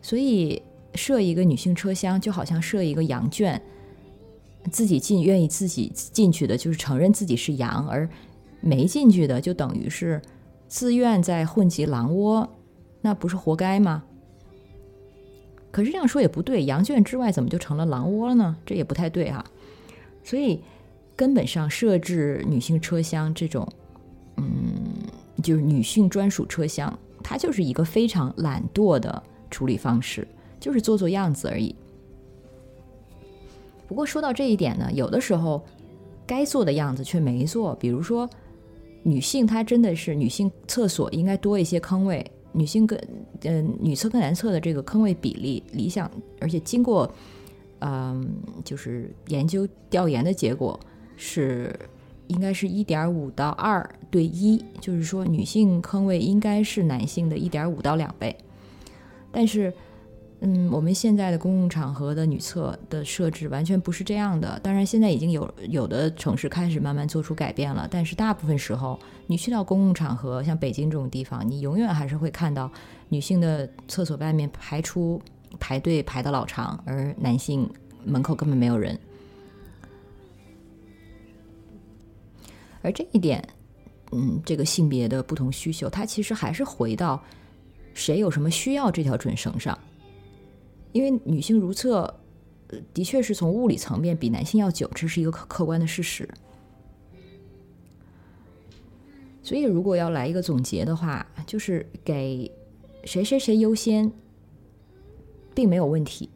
[0.00, 0.62] 所以
[0.94, 3.60] 设一个女性车厢就好像设一个羊圈，
[4.70, 8.08] 自己进愿意自己进去的，就是承认自己是羊，而
[8.62, 10.18] 没进去的就等于是
[10.66, 12.48] 自愿在混迹狼窝，
[13.04, 14.02] 那不是活该吗？
[15.70, 18.56] 可是这样说也不对，羊圈之外怎么就成了狼窝了呢？
[18.64, 19.44] 这也不太对哈。
[20.22, 20.62] 所以
[21.14, 23.68] 根本上设置女性车厢这种，
[24.38, 24.44] 嗯。
[25.42, 30.26] 就是女性专属车厢，它就是一个非常懒惰的处理方式，
[30.58, 31.74] 就是做做样子而已。
[33.86, 35.62] 不过说到这一点呢，有的时候
[36.24, 37.74] 该做的样子却没做。
[37.74, 38.30] 比如说，
[39.02, 42.24] 女性她真的是女性厕所应该多一些坑位，
[42.54, 42.98] 女性跟
[43.42, 47.12] 嗯女厕跟男厕的这个坑位比例理想，而且经过
[47.80, 48.34] 嗯
[48.64, 50.80] 就是研究调研的结果
[51.16, 51.70] 是
[52.28, 58.34] 应该是一点五到二对一，就是说女性坑位应该是男性的一点五到两倍，
[59.30, 59.70] 但是。
[60.46, 64.60] 嗯，我们现在的公共场合的女厕的设置完全不是这样的。
[64.62, 67.88] 当然，现在已经有有的城市开始慢慢做出改变了。
[67.90, 72.70] 但是大部分时候，你去到公共场合，像北京这种地方，你永远还是会看到
[73.08, 75.18] 女性的厕所外面排出
[75.58, 77.66] 排队排的老长，而男性
[78.04, 79.00] 门口根本没有人。
[82.82, 83.42] 而这一点，
[84.12, 87.24] 嗯，这个性别的不同需求，它其实还是回到
[87.94, 89.78] 谁有什么需要这条准绳上。
[90.94, 92.20] 因为女性如厕，
[92.94, 96.26] 的确是从物理层面比男性要久，这是一个客客观的事实。
[99.42, 102.48] 所以，如果要来一个总结的话，就是给
[103.02, 104.12] 谁谁谁优先，
[105.52, 106.30] 并没有问题，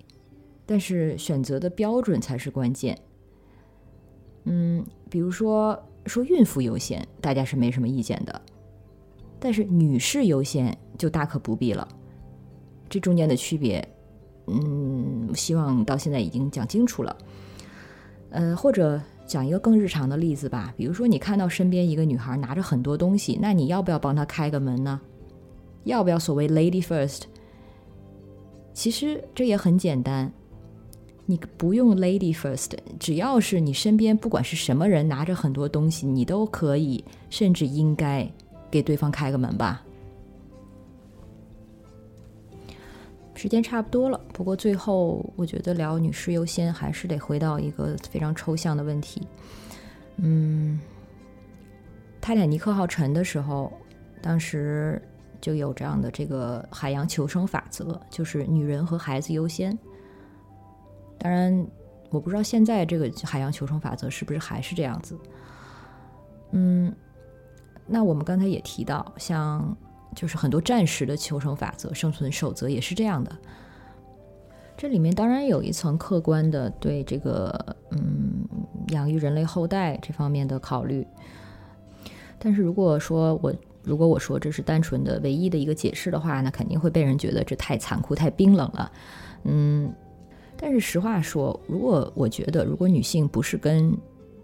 [0.67, 2.99] 但是选择的标准才是关键。
[4.43, 8.43] 嗯，比如说说孕妇优先，大家是没什么意见的，
[9.39, 11.87] 但是女士优先就大可不必了。
[12.89, 13.89] 这中间的区别。
[14.49, 17.17] 嗯，希望到现在已经讲清楚了。
[18.31, 25.01] 呃，或者讲一个更日常的例子吧，比如说你看到身边一个女孩拿着很多东西，那你要不要帮她开个门呢？
[25.85, 27.23] 要不要所谓 lady first？
[28.75, 30.31] 其实这也很简单，
[31.25, 38.31] 你不用 lady first，只要是你身边不管是什么人拿着很多东西，你都可以，甚至应该
[38.71, 39.83] 给对方开个门吧。
[43.39, 49.25] 时间差不多了，不过最后我觉得聊女士优先还是得回到一个非常抽象的问题。
[50.17, 50.81] 嗯，
[52.21, 53.73] 泰坦尼克号沉的时候，
[54.21, 55.01] 当时
[55.41, 59.79] 就有这样的这个海洋求生法则，就是女人和孩子优先。
[61.17, 61.65] 当然，
[62.11, 65.17] 我不知道现在这个海洋求生法则是不是还是这样子。
[66.51, 66.93] 嗯，
[67.87, 69.77] 那我们刚才也提到，像。
[70.19, 73.31] 就是很多战时的求生法则、生存守则也是这样的。
[74.77, 78.45] 这里面当然有一层客观的对这个嗯
[78.89, 81.07] 养育人类后代这方面的考虑。
[82.37, 83.55] 但是如果说我
[83.85, 88.91] 如果我说这是单纯的唯一的一个解释的话，那肯定会被人觉得这太残酷、太冰冷了。
[89.45, 89.95] 嗯，
[90.57, 93.97] 但是实话说，如果我觉得如果女性不是跟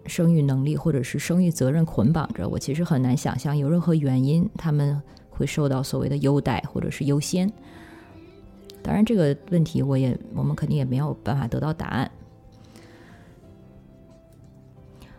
[0.05, 5.01] 生育能力或者是生育责任捆绑着，我其实很难想象有任何原因她们。
[5.37, 7.51] 会受到所谓的优待或者是优先，
[8.81, 12.09] 当然这个问题我也我们肯定也没有办法得到答案。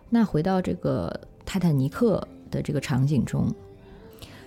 [0.09, 3.53] 那回到这个泰坦尼克的这个场景中，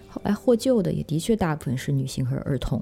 [0.07, 2.82] 后来获救的也的确大部分是女性和儿童。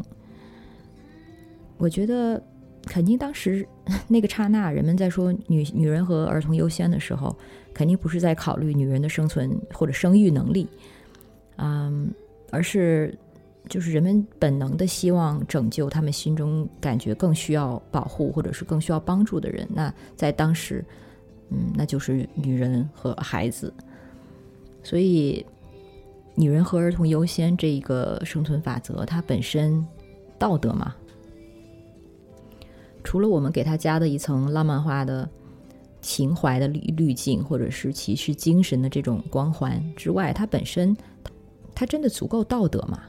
[1.77, 2.41] 我觉得
[2.83, 3.67] 肯定当时
[4.07, 7.35] 那个刹那，人们在说女女人和儿童优先的时候，
[7.73, 10.69] 肯定不是在考虑女人的生存或者生育能力，
[11.57, 12.13] 嗯。
[12.49, 13.13] 而是，
[13.67, 19.67] 就是人们本能的希望拯救他们心中感觉更需要保护或者是更需要帮助的人。
[19.69, 20.83] 那在当时，
[21.49, 23.73] 嗯，那就是女人和孩子。
[24.81, 25.45] 所以，
[26.35, 29.85] 女人和儿童优先这一个生存法则，它本身
[30.39, 30.95] 道德吗？
[33.03, 35.29] 除了我们给它加的一层浪漫化的
[35.99, 40.95] 情怀的滤滤镜，或者是骑士精神的这种光环之外，它本身。
[41.77, 43.03] 他真的足够道德吗？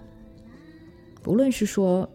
[1.25, 2.07] 无论是说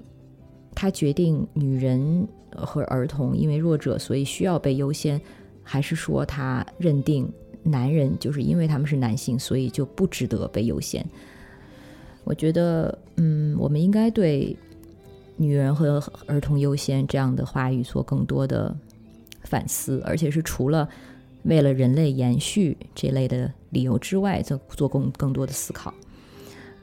[0.76, 5.20] 他决定女人和儿童因为弱者所以需要被优先，
[5.64, 7.28] 还是说他认定
[7.64, 11.04] 男人就是因为他们是男性所以就不值得被优先？
[12.24, 14.56] 我觉得，嗯，我们应该对
[15.36, 18.78] “女人和儿童优先”这样的话语做更多的
[19.42, 20.88] 反思，而且是除了
[21.46, 25.92] 为了人类延续这类的理由之外，做做更更多的思考。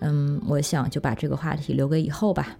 [0.01, 2.59] 嗯，我想就把这个话题留给以后吧。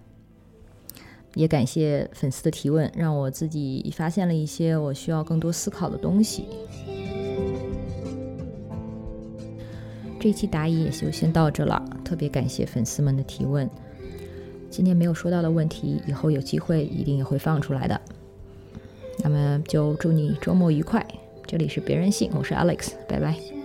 [1.33, 6.45] 也感谢粉丝的提问，让我自己发现了一些我需要更多思考的东西。
[10.19, 13.69] 这期答疑也就先到这了，特别感谢粉丝们的提问。
[14.69, 17.99] 今天没有说到的问题，以后有机会一定也会放出来的。
[19.23, 21.05] 那么就祝你周末愉快。
[21.47, 23.60] 这里是别人信，我是 Alex，拜拜。